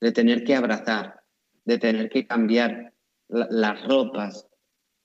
[0.00, 1.22] de tener que abrazar,
[1.64, 2.94] de tener que cambiar
[3.28, 4.46] la, las ropas,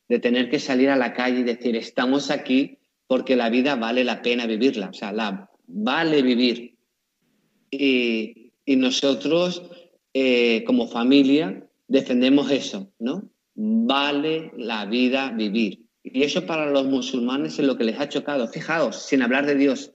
[0.08, 4.04] de tener que salir a la calle y decir, estamos aquí porque la vida vale
[4.04, 6.78] la pena vivirla, o sea, la vale vivir.
[7.70, 9.62] Y, nosotros,
[10.14, 13.30] eh, como familia, defendemos eso, ¿no?
[13.56, 15.86] Vale la vida vivir.
[16.04, 18.48] Y eso para los musulmanes es lo que les ha chocado.
[18.48, 19.94] Fijaos, sin hablar de Dios,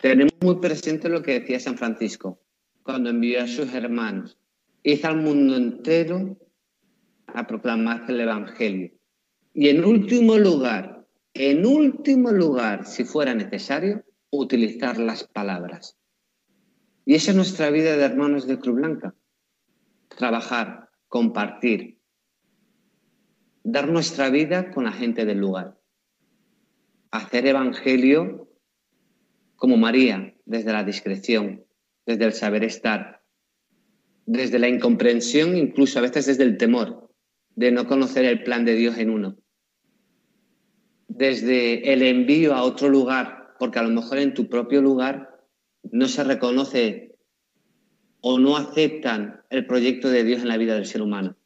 [0.00, 2.40] tenemos muy presente lo que decía San Francisco
[2.82, 4.38] cuando envió a sus hermanos.
[4.82, 6.38] Hizo al mundo entero
[7.26, 8.92] a proclamar el Evangelio.
[9.52, 15.98] Y en último lugar, en último lugar, si fuera necesario, utilizar las palabras.
[17.04, 19.14] Y esa es nuestra vida de hermanos de Cruz Blanca.
[20.18, 22.00] Trabajar, compartir,
[23.62, 25.78] dar nuestra vida con la gente del lugar.
[27.12, 28.48] Hacer evangelio
[29.54, 31.64] como María, desde la discreción,
[32.04, 33.22] desde el saber estar,
[34.26, 37.14] desde la incomprensión, incluso a veces desde el temor
[37.54, 39.36] de no conocer el plan de Dios en uno,
[41.06, 45.46] desde el envío a otro lugar, porque a lo mejor en tu propio lugar
[45.92, 47.07] no se reconoce
[48.20, 51.36] o no aceptan el proyecto de Dios en la vida del ser humano.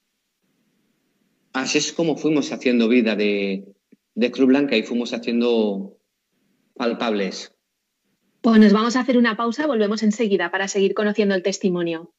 [1.52, 3.74] Así es como fuimos haciendo vida de,
[4.14, 5.98] de Cruz Blanca y fuimos haciendo
[6.74, 7.54] palpables.
[8.40, 12.12] Pues nos vamos a hacer una pausa, volvemos enseguida para seguir conociendo el testimonio.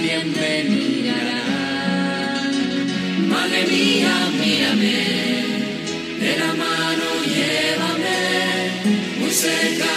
[0.00, 1.42] también me mirará.
[3.28, 4.96] Madre mía, mírame,
[6.20, 8.20] de la mano llévame,
[9.18, 9.89] muy cerca.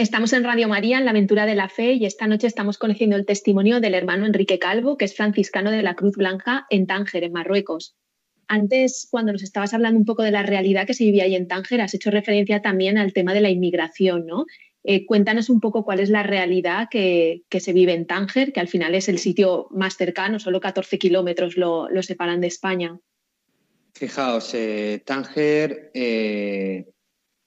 [0.00, 3.16] Estamos en Radio María, en la aventura de la fe, y esta noche estamos conociendo
[3.16, 7.22] el testimonio del hermano Enrique Calvo, que es franciscano de la Cruz Blanca en Tánger,
[7.22, 7.96] en Marruecos.
[8.48, 11.46] Antes, cuando nos estabas hablando un poco de la realidad que se vivía ahí en
[11.48, 14.46] Tánger, has hecho referencia también al tema de la inmigración, ¿no?
[14.84, 18.68] Eh, cuéntanos un poco cuál es la realidad que, se vive en Tánger, que al
[18.68, 22.98] final es el sitio más cercano, solo 14 kilómetros lo, separan de España.
[23.92, 26.86] Fijaos, eh, Tánger eh,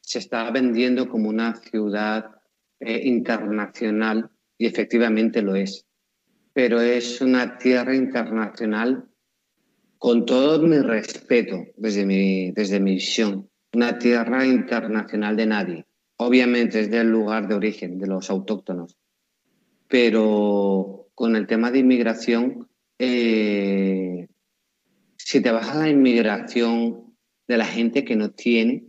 [0.01, 2.42] se está vendiendo como una ciudad
[2.85, 5.85] internacional y efectivamente lo es,
[6.53, 9.09] pero es una tierra internacional
[9.97, 15.85] con todo mi respeto desde mi, desde mi visión, una tierra internacional de nadie.
[16.17, 18.97] Obviamente es del lugar de origen, de los autóctonos,
[19.87, 22.69] pero con el tema de inmigración,
[22.99, 24.27] eh,
[25.17, 27.15] si te vas a la inmigración
[27.47, 28.83] de la gente que no tiene,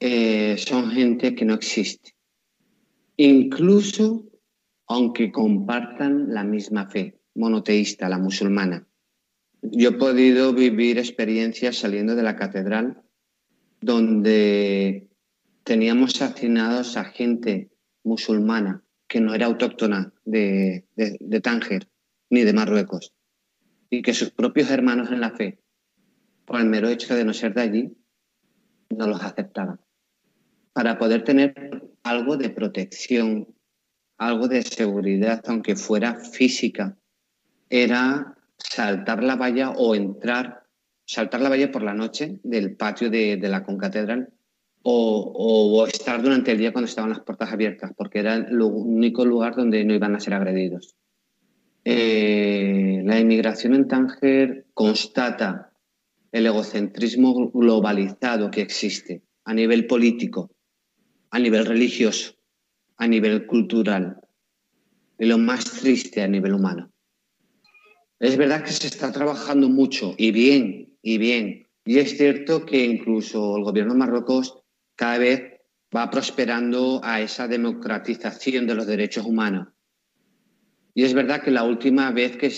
[0.00, 2.14] eh, son gente que no existe.
[3.24, 4.24] Incluso
[4.88, 8.88] aunque compartan la misma fe monoteísta, la musulmana.
[9.62, 13.00] Yo he podido vivir experiencias saliendo de la catedral
[13.80, 15.08] donde
[15.62, 17.70] teníamos asignados a gente
[18.02, 21.88] musulmana que no era autóctona de, de, Tánger
[22.28, 23.14] ni de Marruecos
[23.88, 25.60] y que sus propios hermanos en la fe,
[26.44, 27.96] por el mero hecho de no ser de allí,
[28.90, 29.80] no los aceptaban.
[30.72, 33.48] Para poder tener algo de protección,
[34.18, 36.96] algo de seguridad, aunque fuera física,
[37.70, 40.64] era saltar la valla o entrar,
[41.04, 44.32] saltar la valla por la noche del patio de, la concatedral
[44.82, 49.54] o, estar durante el día cuando estaban las puertas abiertas, porque era el único lugar
[49.54, 50.96] donde no iban a ser agredidos.
[51.84, 55.72] Eh, la inmigración en Tánger constata
[56.30, 60.50] el egocentrismo globalizado que existe a nivel político,
[61.32, 62.34] a nivel religioso,
[62.98, 64.20] a nivel cultural
[65.18, 66.92] y lo más triste a nivel humano.
[68.20, 71.66] Es verdad que se está trabajando mucho y bien, y bien.
[71.84, 74.62] Y es cierto que incluso el gobierno de Marruecos
[74.94, 75.42] cada vez
[75.94, 79.68] va prosperando a esa democratización de los derechos humanos.
[80.94, 82.50] Y es verdad que la última vez que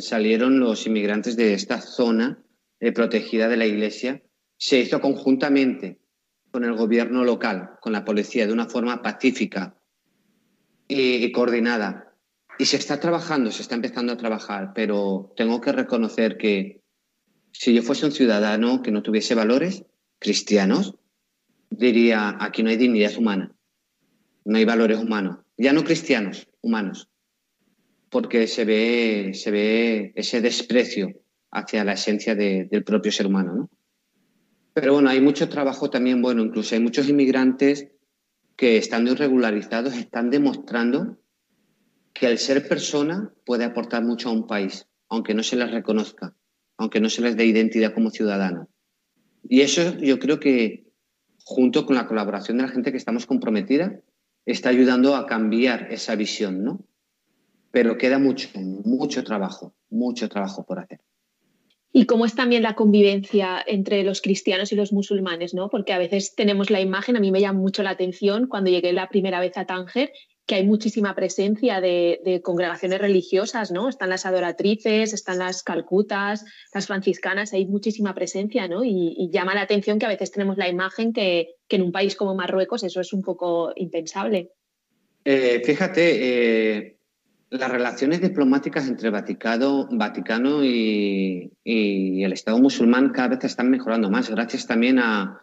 [0.00, 2.44] salieron los inmigrantes de esta zona
[2.78, 4.22] eh, protegida de la Iglesia,
[4.56, 6.01] se hizo conjuntamente
[6.52, 9.74] con el gobierno local, con la policía, de una forma pacífica
[10.86, 12.14] y coordinada.
[12.58, 16.82] Y se está trabajando, se está empezando a trabajar, pero tengo que reconocer que
[17.52, 19.84] si yo fuese un ciudadano que no tuviese valores
[20.18, 20.94] cristianos,
[21.70, 23.56] diría, aquí no hay dignidad humana,
[24.44, 27.08] no hay valores humanos, ya no cristianos, humanos,
[28.10, 31.14] porque se ve, se ve ese desprecio
[31.50, 33.54] hacia la esencia del propio ser humano.
[33.54, 33.70] ¿no?
[34.74, 37.88] Pero bueno, hay mucho trabajo también, bueno, incluso hay muchos inmigrantes
[38.56, 41.18] que estando irregularizados están demostrando
[42.12, 46.34] que el ser persona puede aportar mucho a un país, aunque no se les reconozca,
[46.76, 48.68] aunque no se les dé identidad como ciudadano.
[49.48, 50.86] Y eso yo creo que,
[51.44, 54.00] junto con la colaboración de la gente que estamos comprometida,
[54.46, 56.84] está ayudando a cambiar esa visión, ¿no?
[57.70, 61.00] Pero queda mucho, mucho trabajo, mucho trabajo por hacer.
[61.92, 65.68] Y cómo es también la convivencia entre los cristianos y los musulmanes, ¿no?
[65.68, 68.92] Porque a veces tenemos la imagen, a mí me llama mucho la atención cuando llegué
[68.94, 70.10] la primera vez a Tánger
[70.46, 73.88] que hay muchísima presencia de, congregaciones religiosas, ¿no?
[73.88, 78.82] Están las adoratrices, están las calcutas, las franciscanas, hay muchísima presencia, ¿no?
[78.84, 82.34] Y, llama la atención que a veces tenemos la imagen que, en un país como
[82.34, 84.50] Marruecos eso es un poco impensable.
[85.24, 86.98] Eh, fíjate, eh,
[87.52, 94.30] las relaciones diplomáticas entre Vaticano, Vaticano y, el Estado musulmán cada vez están mejorando más,
[94.30, 95.36] gracias también al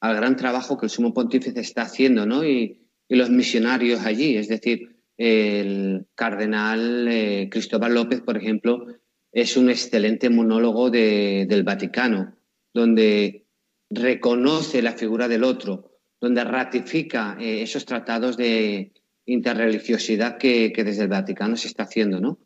[0.00, 2.44] gran trabajo que el sumo pontífice está haciendo, ¿no?
[2.44, 4.36] Y, y los misionarios allí.
[4.36, 8.86] Es decir, el cardenal eh, Cristóbal López, por ejemplo,
[9.30, 12.36] es un excelente monólogo del Vaticano,
[12.74, 13.46] donde
[13.90, 15.90] reconoce la figura del otro,
[16.20, 18.92] donde ratifica eh, esos tratados de
[19.26, 22.38] interreligiosidad que, desde el Vaticano se está haciendo, ¿no?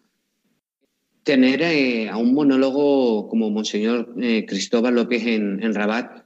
[1.23, 4.15] Tener eh, a un monólogo como Monseñor
[4.47, 6.25] Cristóbal López en, Rabat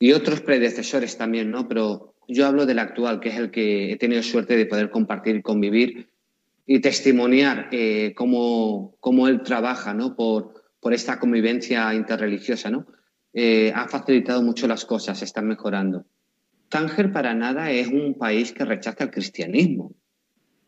[0.00, 1.68] y otros predecesores también, ¿no?
[1.68, 5.36] Pero yo hablo del actual, que es el que he tenido suerte de poder compartir
[5.36, 6.10] y convivir
[6.70, 10.14] y testimoniar eh, cómo, cómo, él trabaja ¿no?
[10.14, 12.70] por, por esta convivencia interreligiosa.
[12.70, 12.86] ¿no?
[13.32, 16.04] Eh, ha facilitado mucho las cosas, están mejorando.
[16.68, 19.94] Tánger para nada es un país que rechaza el cristianismo,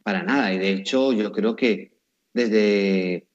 [0.02, 0.52] para nada.
[0.52, 1.92] Y de hecho yo creo que
[2.32, 3.26] desde,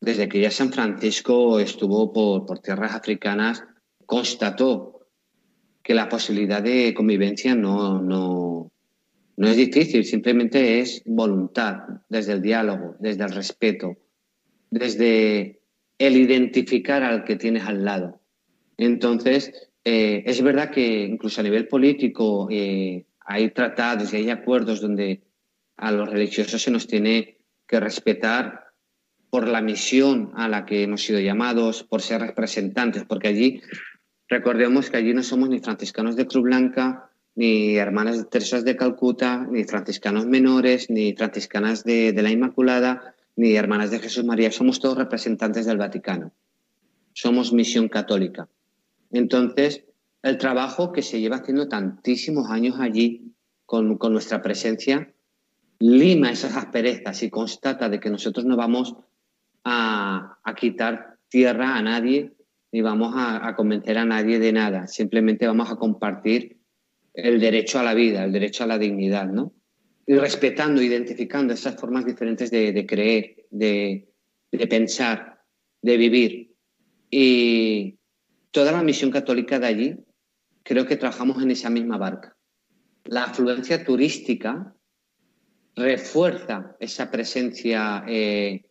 [0.00, 3.62] desde que ya San Francisco estuvo por, por tierras africanas,
[4.04, 5.08] constató
[5.82, 8.72] que la posibilidad de convivencia no, no,
[9.36, 11.76] no es difícil, simplemente es voluntad,
[12.08, 13.96] desde el diálogo, desde el respeto,
[14.70, 15.60] desde
[15.98, 18.20] el identificar al que tienes al lado.
[18.78, 24.80] Entonces, eh, es verdad que incluso a nivel político eh, hay tratados y hay acuerdos
[24.80, 25.22] donde
[25.76, 28.66] a los religiosos se nos tiene que respetar
[29.30, 33.62] por la misión a la que hemos sido llamados, por ser representantes, porque allí
[34.28, 38.76] Recordemos que allí no somos ni franciscanos de Cruz Blanca, ni hermanas de Teresas de
[38.76, 44.50] Calcuta, ni franciscanos menores, ni franciscanas de, la Inmaculada, ni hermanas de Jesús María.
[44.50, 46.32] Somos todos representantes del Vaticano.
[47.12, 48.48] Somos misión católica.
[49.10, 49.84] Entonces,
[50.22, 53.32] el trabajo que se lleva haciendo tantísimos años allí
[53.64, 55.12] con, nuestra presencia
[55.78, 58.96] lima esas asperezas y constata de que nosotros no vamos
[59.64, 62.36] a, a quitar tierra a nadie
[62.72, 66.58] ni vamos a, convencer a nadie de nada, simplemente vamos a compartir
[67.14, 69.54] el derecho a la vida, el derecho a la dignidad, ¿no?
[70.06, 74.08] Y respetando, identificando esas formas diferentes de, creer, de,
[74.68, 75.42] pensar,
[75.80, 76.54] de vivir.
[77.10, 77.95] Y
[78.56, 79.96] toda la misión católica de allí
[80.62, 82.38] creo que trabajamos en esa misma barca.
[83.04, 84.74] La afluencia turística
[85.74, 88.64] refuerza esa presencia eh,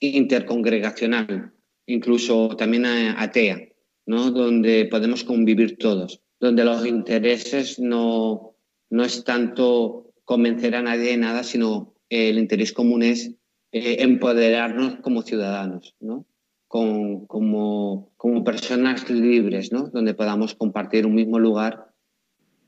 [0.00, 1.52] intercongregacional,
[1.86, 3.60] incluso también atea,
[4.06, 4.32] ¿no?
[4.32, 8.56] donde podemos convivir todos, donde los intereses no,
[8.90, 13.36] no es tanto convencer a nadie de nada, sino el interés común es
[13.70, 16.26] eh, empoderarnos como ciudadanos, ¿no?
[16.72, 19.88] Como, como, personas libres, ¿no?
[19.88, 21.92] donde podamos compartir un mismo lugar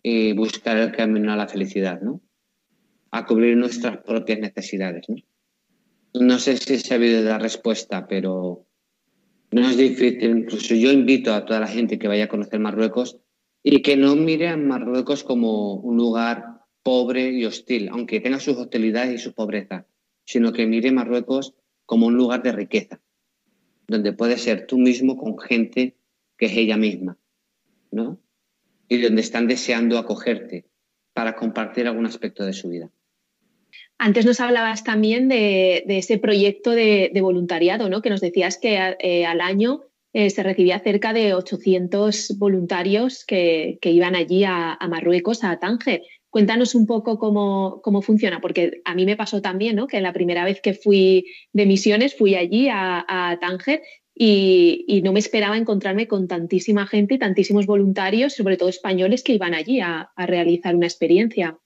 [0.02, 2.20] y buscar el camino a la felicidad, ¿no?
[3.10, 5.08] a cubrir nuestras propias necesidades.
[5.08, 5.16] ¿no?
[6.14, 8.66] no sé si se ha habido la respuesta, pero
[9.50, 10.38] no es difícil.
[10.38, 13.18] Incluso yo invito a toda la gente que vaya a conocer Marruecos
[13.62, 18.56] y que no mire a Marruecos como un lugar pobre y hostil, aunque tenga sus
[18.56, 19.86] hostilidades y su pobreza,
[20.24, 21.54] sino que mire Marruecos
[21.86, 23.00] como un lugar de riqueza,
[23.86, 25.96] donde puedes ser tú mismo con gente
[26.36, 27.18] que es ella misma,
[27.90, 28.18] ¿no?
[28.88, 30.66] Y donde están deseando acogerte
[31.12, 32.90] para compartir algún aspecto de su vida.
[33.98, 38.02] Antes nos hablabas también de, ese proyecto de, voluntariado, ¿no?
[38.02, 43.78] Que nos decías que eh, al año eh, se recibía cerca de 800 voluntarios que,
[43.82, 46.02] iban allí a, Marruecos, a Tánger.
[46.34, 49.86] Cuéntanos un poco cómo, funciona, porque a mí me pasó también, ¿no?
[49.86, 53.82] Que la primera vez que fui de misiones fui allí a, Tánger
[54.12, 59.54] y, no me esperaba encontrarme con tantísima gente, tantísimos voluntarios, sobre todo españoles, que iban
[59.54, 61.56] allí a realizar una experiencia.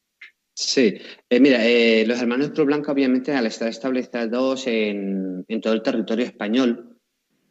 [0.61, 0.99] Sí,
[1.31, 6.25] eh, mira, eh, los hermanos Cruz Blanca obviamente al estar establecidos en, todo el territorio
[6.25, 6.98] español,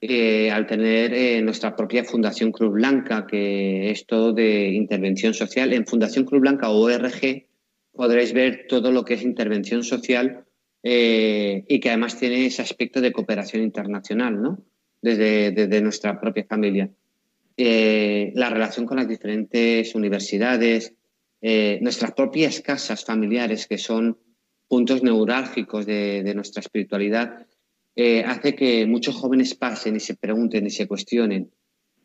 [0.02, 5.86] eh, al tener nuestra propia Fundación Cruz Blanca, que es todo de intervención social, en
[5.86, 7.46] Fundación Cruz Blanca ORG
[7.94, 10.46] podréis ver todo lo que es intervención social
[10.84, 14.60] y que además tiene ese aspecto de cooperación internacional, ¿no?
[15.02, 16.90] Desde, nuestra propia familia.
[17.58, 20.94] la relación con las diferentes universidades,
[21.42, 24.18] eh, nuestras propias casas familiares, que son
[24.68, 27.46] puntos neurálgicos de, nuestra espiritualidad,
[27.98, 31.52] eh, hace que muchos jóvenes pasen y se pregunten y se cuestionen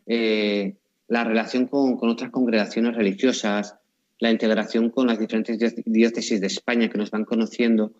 [0.06, 0.74] eh,
[1.06, 3.76] la relación con, otras congregaciones religiosas,
[4.18, 7.92] la integración con las diferentes diócesis de España que nos van conociendo,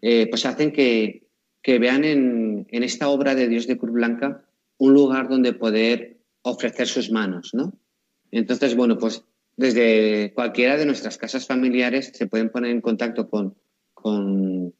[0.00, 1.26] pues hacen que,
[1.66, 4.44] vean en, en, esta obra de Dios de Cruz Blanca
[4.78, 7.72] un lugar donde poder ofrecer sus manos, ¿no?
[8.30, 9.24] Entonces, bueno, pues
[9.56, 13.54] desde cualquiera de nuestras casas familiares se pueden poner en contacto con,
[13.92, 14.74] con,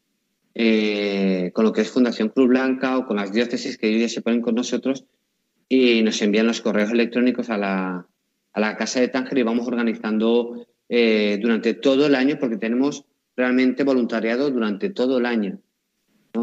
[0.54, 4.22] eh, con lo que es Fundación Cruz Blanca o con las diócesis que hoy se
[4.22, 5.04] ponen con nosotros
[5.68, 8.06] y nos envían los correos electrónicos a la,
[8.52, 13.04] a la Casa de Tánger y vamos organizando eh, durante todo el año porque tenemos
[13.36, 15.58] realmente voluntariado durante todo el año.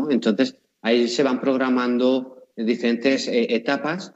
[0.10, 4.14] Entonces, ahí se van programando diferentes eh, etapas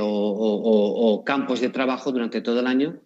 [0.00, 3.00] o, campos de trabajo durante todo el año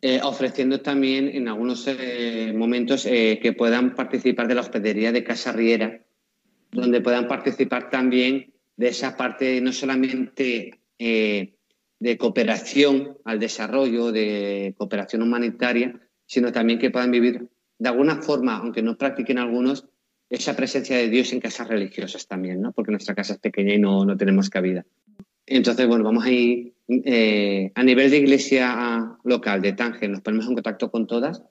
[0.00, 5.24] eh, ofreciendo también en algunos eh, momentos eh, que puedan participar de la hospedería de
[5.24, 6.02] Casa Riera,
[6.70, 15.22] donde puedan participar también de esa parte no solamente de cooperación al desarrollo, de cooperación
[15.22, 19.86] humanitaria, sino también que puedan vivir de alguna forma, aunque no practiquen algunos,
[20.30, 22.72] esa presencia de Dios en casas religiosas también, ¿no?
[22.72, 24.84] porque nuestra casa es pequeña y no, no tenemos cabida.
[25.48, 30.46] Entonces, bueno, vamos a ir eh, a nivel de iglesia local de Tánger, nos ponemos
[30.46, 31.42] en contacto con todas,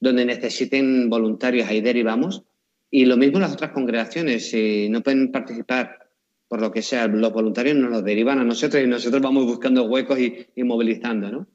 [0.00, 2.44] donde necesiten voluntarios, ahí derivamos.
[2.90, 6.06] Y lo mismo las otras congregaciones, si no pueden participar
[6.48, 9.84] por lo que sea, los voluntarios nos los derivan a nosotros y nosotros vamos buscando
[9.84, 11.48] huecos y, y movilizando, ¿no?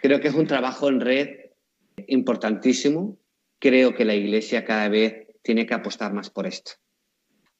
[0.00, 1.28] Creo que es un trabajo en red
[2.06, 3.18] importantísimo.
[3.58, 6.72] Creo que la iglesia cada vez tiene que apostar más por esto.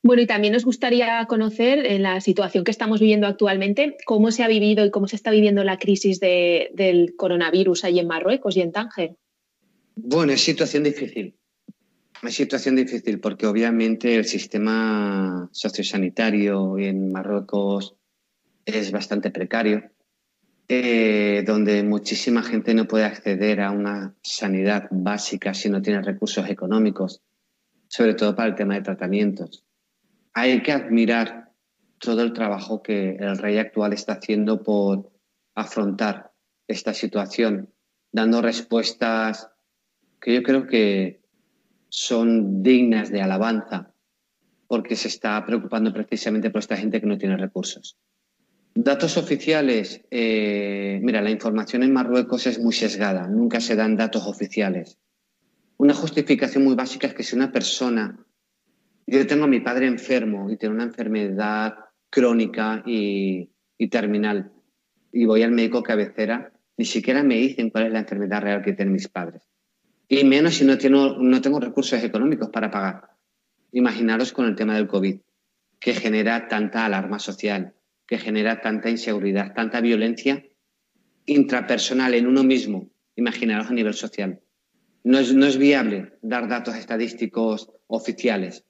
[0.05, 4.43] Bueno, y también nos gustaría conocer en la situación que estamos viviendo actualmente, cómo se
[4.43, 8.63] ha vivido y cómo se está viviendo la crisis del coronavirus ahí en Marruecos y
[8.63, 9.15] en Tánger.
[9.95, 11.37] Bueno, es situación difícil.
[12.21, 17.95] Es situación difícil porque obviamente el sistema sociosanitario en Marruecos
[18.65, 19.85] es bastante precario,
[20.67, 26.49] eh, donde muchísima gente no puede acceder a una sanidad básica si no tiene recursos
[26.49, 27.23] económicos,
[27.87, 29.65] sobre todo para el tema de tratamientos
[30.35, 31.53] hay que admirar
[31.99, 35.13] todo el trabajo que el rey actual está haciendo por
[35.55, 36.33] afrontar
[36.67, 37.73] esta situación,
[38.11, 39.51] dando respuestas
[40.21, 41.23] que yo creo que
[41.89, 43.93] son dignas de alabanza,
[44.67, 47.99] porque se está preocupando precisamente por esta gente que no tiene recursos.
[48.75, 54.27] Datos oficiales, eh, mira, la información en Marruecos es muy sesgada, nunca se dan datos
[54.27, 54.99] oficiales.
[55.77, 58.25] Una justificación muy básica es que si una persona
[59.07, 61.75] yo tengo a mi padre enfermo y tiene una enfermedad
[62.11, 63.49] crónica y,
[63.91, 64.53] terminal
[65.13, 68.73] y voy al médico cabecera, Ni siquiera me dicen cuál es la enfermedad real que
[68.73, 69.43] tienen mis padres.
[70.09, 73.11] Y menos si no tengo, no tengo recursos económicos para pagar.
[73.73, 75.21] Imaginaros con el tema del COVID,
[75.79, 77.75] que genera tanta alarma social,
[78.07, 80.45] que genera tanta inseguridad, tanta violencia
[81.27, 82.91] intrapersonal en uno mismo.
[83.17, 84.41] Imaginaros a nivel social.
[85.05, 88.65] No es, no es viable dar datos estadísticos oficiales.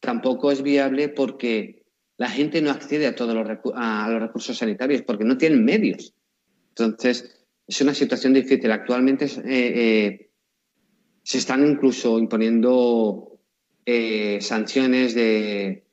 [0.00, 1.84] Tampoco es viable porque
[2.16, 6.14] la gente no accede a todos los, a los recursos sanitarios porque no tienen medios.
[6.70, 8.70] Entonces, es una situación difícil.
[8.72, 10.30] Actualmente eh, eh,
[11.22, 13.40] se están incluso imponiendo
[13.86, 15.86] eh, sanciones de,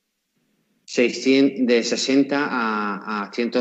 [0.86, 3.52] 600, de 60 a, a 100,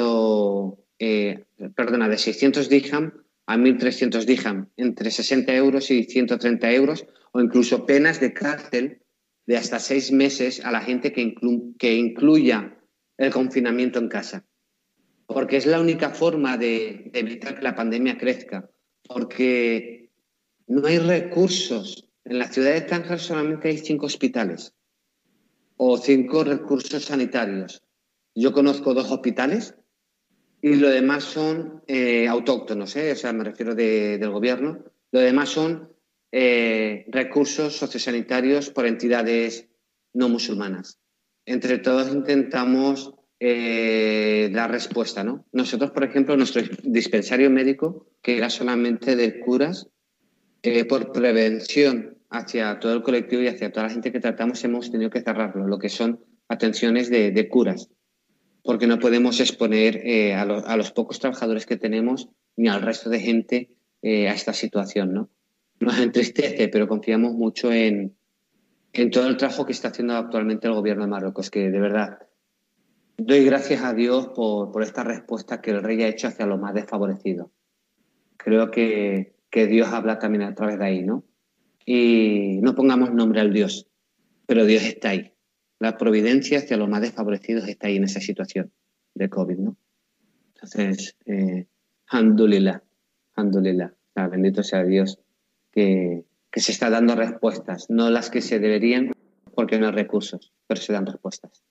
[1.74, 3.12] perdona, de 600 dirham
[3.46, 9.02] a 1.300 dirham, entre 60 euros y 130 euros, o incluso penas de cárcel
[9.46, 12.78] de hasta seis meses a la gente que, incluya
[13.16, 14.44] el confinamiento en casa.
[15.26, 18.68] Porque es la única forma de, evitar que la pandemia crezca.
[19.08, 20.10] Porque
[20.66, 22.08] no hay recursos.
[22.24, 24.74] En la ciudad de Tánger solamente hay cinco hospitales
[25.76, 27.82] o cinco recursos sanitarios.
[28.34, 29.74] Yo conozco dos hospitales
[30.60, 33.12] y lo demás son eh, autóctonos, ¿eh?
[33.12, 34.84] o sea, me refiero del gobierno.
[35.12, 35.95] Lo demás son
[36.32, 39.68] eh, recursos sociosanitarios por entidades
[40.12, 40.98] no musulmanas.
[41.44, 45.46] Entre todos intentamos eh, dar respuesta, ¿no?
[45.52, 49.88] Nosotros, por ejemplo, nuestro dispensario médico, que era solamente de curas,
[50.62, 54.90] eh, por prevención hacia todo el colectivo y hacia toda la gente que tratamos, hemos
[54.90, 57.88] tenido que cerrarlo, lo que son atenciones de, curas,
[58.62, 63.20] porque no podemos exponer a, a, los pocos trabajadores que tenemos ni al resto de
[63.20, 63.70] gente
[64.02, 65.30] a esta situación, ¿no?
[65.80, 68.16] Nos entristece, pero confiamos mucho en,
[68.92, 72.18] en todo el trabajo que está haciendo actualmente el gobierno de Marruecos, que de verdad
[73.18, 76.60] doy gracias a Dios por, por esta respuesta que el rey ha hecho hacia los
[76.60, 77.50] más desfavorecidos.
[78.36, 81.24] Creo que, que Dios habla también a través de ahí, ¿no?
[81.84, 83.88] Y no pongamos nombre al Dios,
[84.46, 85.32] pero Dios está ahí.
[85.78, 88.72] La providencia hacia los más desfavorecidos está ahí en esa situación
[89.14, 89.76] de COVID, ¿no?
[90.54, 91.66] Entonces, eh,
[94.30, 95.20] bendito sea Dios
[95.76, 96.24] que,
[96.54, 99.12] se está dando respuestas, no las que se deberían
[99.54, 101.62] porque no hay recursos, pero se dan respuestas.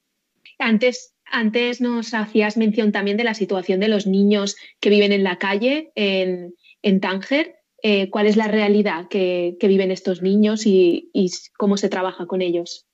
[0.60, 5.24] Antes, antes nos hacías mención también de la situación de los niños que viven en
[5.24, 6.54] la calle en,
[6.84, 7.56] en Tánger.
[7.82, 12.44] Eh, ¿Cuál es la realidad que, viven estos niños y, y, cómo se trabaja con
[12.44, 12.86] ellos?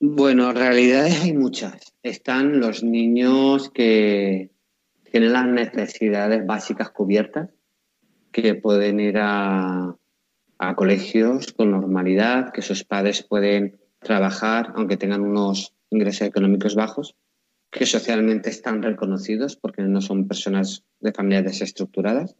[0.00, 1.94] Bueno, realidades hay muchas.
[2.02, 4.50] Están los niños que
[5.10, 7.50] tienen las necesidades básicas cubiertas,
[8.32, 9.96] que pueden ir a,
[10.58, 17.16] a colegios con normalidad, que sus padres pueden trabajar aunque tengan unos ingresos económicos bajos,
[17.70, 22.36] que socialmente están reconocidos porque no son personas de familias desestructuradas.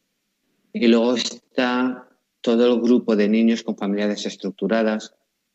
[0.72, 2.08] Y luego está
[2.40, 5.14] todo el grupo de niños con familias desestructuradas,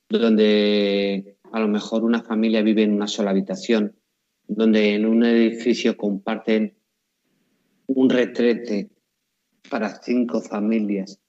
[0.10, 3.96] donde a lo mejor una familia vive en una sola habitación,
[4.48, 6.76] donde en un edificio comparten
[7.88, 8.90] un retrete
[9.70, 11.20] para cinco familias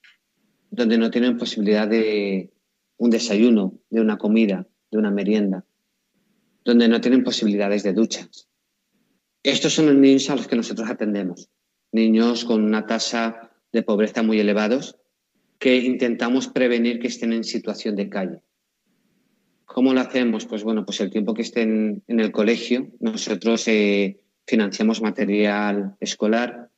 [0.70, 2.50] donde no tienen posibilidad de
[2.96, 5.64] un desayuno, de una comida, de una merienda,
[6.64, 8.48] donde no tienen posibilidades de duchas.
[9.42, 11.48] Estos son los niños a los que nosotros atendemos,
[11.92, 14.96] niños con una tasa de pobreza muy elevados
[15.58, 18.42] que intentamos prevenir que estén en situación de calle.
[19.66, 20.46] ¿Cómo lo hacemos?
[20.46, 26.69] Pues bueno, pues el tiempo que estén en el colegio, nosotros eh, financiamos material escolar,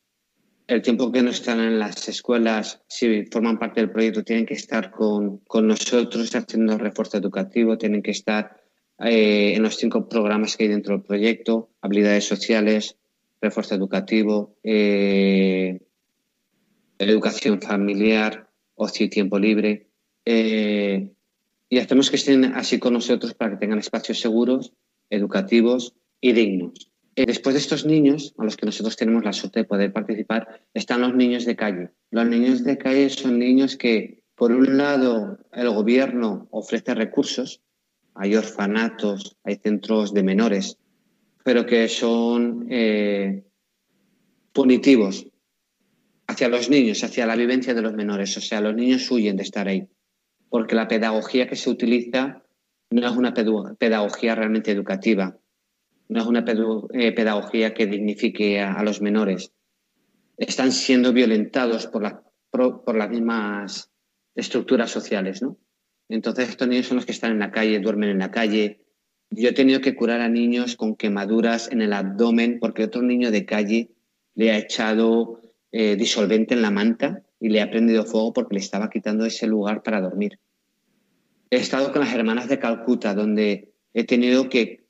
[0.66, 4.54] el tiempo que no están en las escuelas, si forman parte del proyecto, tienen que
[4.54, 8.60] estar con, nosotros haciendo refuerzo educativo, tienen que estar
[8.98, 12.96] eh, en los cinco programas que hay dentro del proyecto, habilidades sociales,
[13.40, 15.80] refuerzo educativo, eh,
[16.98, 19.88] educación familiar, ocio y tiempo libre.
[20.24, 21.10] Eh,
[21.68, 24.72] y hacemos que estén así con nosotros para que tengan espacios seguros,
[25.10, 26.91] educativos y dignos.
[27.14, 30.62] Eh, después de estos niños, a los que nosotros tenemos la suerte de poder participar,
[30.72, 31.90] están los niños de calle.
[32.10, 37.60] Los niños de calle son niños que, por un lado, el gobierno ofrece recursos,
[38.14, 40.78] hay orfanatos, hay centros de menores,
[41.44, 43.44] pero que son eh,
[44.52, 45.26] punitivos
[46.26, 48.34] hacia los niños, hacia la vivencia de los menores.
[48.38, 49.86] O sea, los niños huyen de estar ahí,
[50.48, 52.42] porque la pedagogía que se utiliza
[52.90, 55.38] no es una pedagogía realmente educativa,
[56.12, 56.44] no es una
[56.92, 59.52] eh, pedagogía que dignifique a, los menores.
[60.36, 63.90] Están siendo violentados por, por, las mismas
[64.34, 65.56] estructuras sociales, ¿no?
[66.08, 68.84] Entonces estos niños son los que están en la calle, duermen en la calle.
[69.30, 73.30] Yo he tenido que curar a niños con quemaduras en el abdomen porque otro niño
[73.30, 73.90] de calle
[74.34, 75.40] le ha echado
[75.70, 79.46] eh, disolvente en la manta y le ha prendido fuego porque le estaba quitando ese
[79.46, 80.38] lugar para dormir.
[81.50, 84.81] He estado con las hermanas de Calcuta, donde he tenido que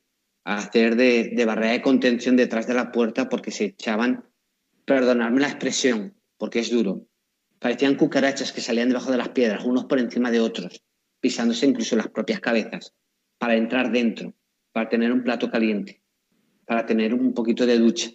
[0.45, 4.25] hacer de, de barrera de contención detrás de la puerta porque se echaban,
[4.85, 7.07] perdonadme la expresión, porque es duro,
[7.59, 10.83] parecían cucarachas que salían debajo de las piedras, unos por encima de otros,
[11.21, 12.95] pisándose incluso las propias cabezas,
[13.39, 14.35] para entrar dentro,
[14.73, 16.03] para tener un plato caliente,
[16.67, 18.11] para tener un poquito de ducha,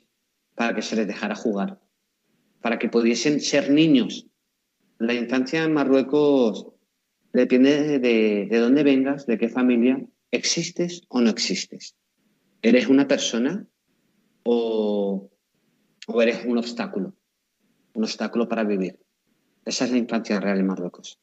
[0.55, 1.79] para que se les dejara jugar,
[2.61, 4.27] para que pudiesen ser niños.
[4.99, 6.67] La infancia en Marruecos
[7.33, 11.95] Depende de, dónde vengas, de qué familia, existes o no existes.
[12.67, 13.65] ¿Eres una persona
[14.43, 15.29] o,
[16.05, 17.13] o eres un obstáculo?
[17.93, 18.99] Un obstáculo para vivir.
[19.63, 21.17] Esa es la infancia real en Marruecos.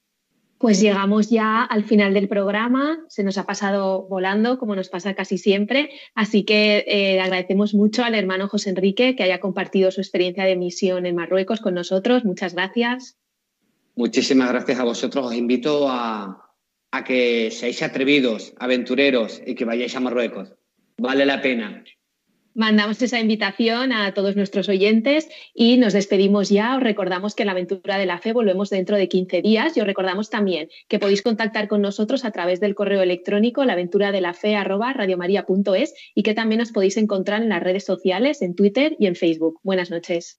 [0.57, 5.15] Pues llegamos ya al final del programa, se nos ha pasado volando, como nos pasa
[5.15, 10.01] casi siempre, así que eh, agradecemos mucho al hermano José Enrique que haya compartido su
[10.01, 12.25] experiencia de misión en Marruecos con nosotros.
[12.25, 13.19] Muchas gracias.
[13.97, 15.27] Muchísimas gracias a vosotros.
[15.27, 16.55] Os invito a,
[16.91, 20.55] a que seáis atrevidos, aventureros y que vayáis a Marruecos.
[20.99, 21.85] Vale la pena.
[22.57, 26.77] Mandamos esa invitación a todos nuestros oyentes y nos despedimos ya.
[26.77, 29.81] Os recordamos que en la aventura de la fe volvemos dentro de 15 días y
[29.81, 36.23] os recordamos también que podéis contactar con nosotros a través del correo electrónico laventuradelafe@radiomaria.es y
[36.23, 39.59] que también os podéis encontrar en las redes sociales, en Twitter y en Facebook.
[39.65, 40.39] Buenas noches.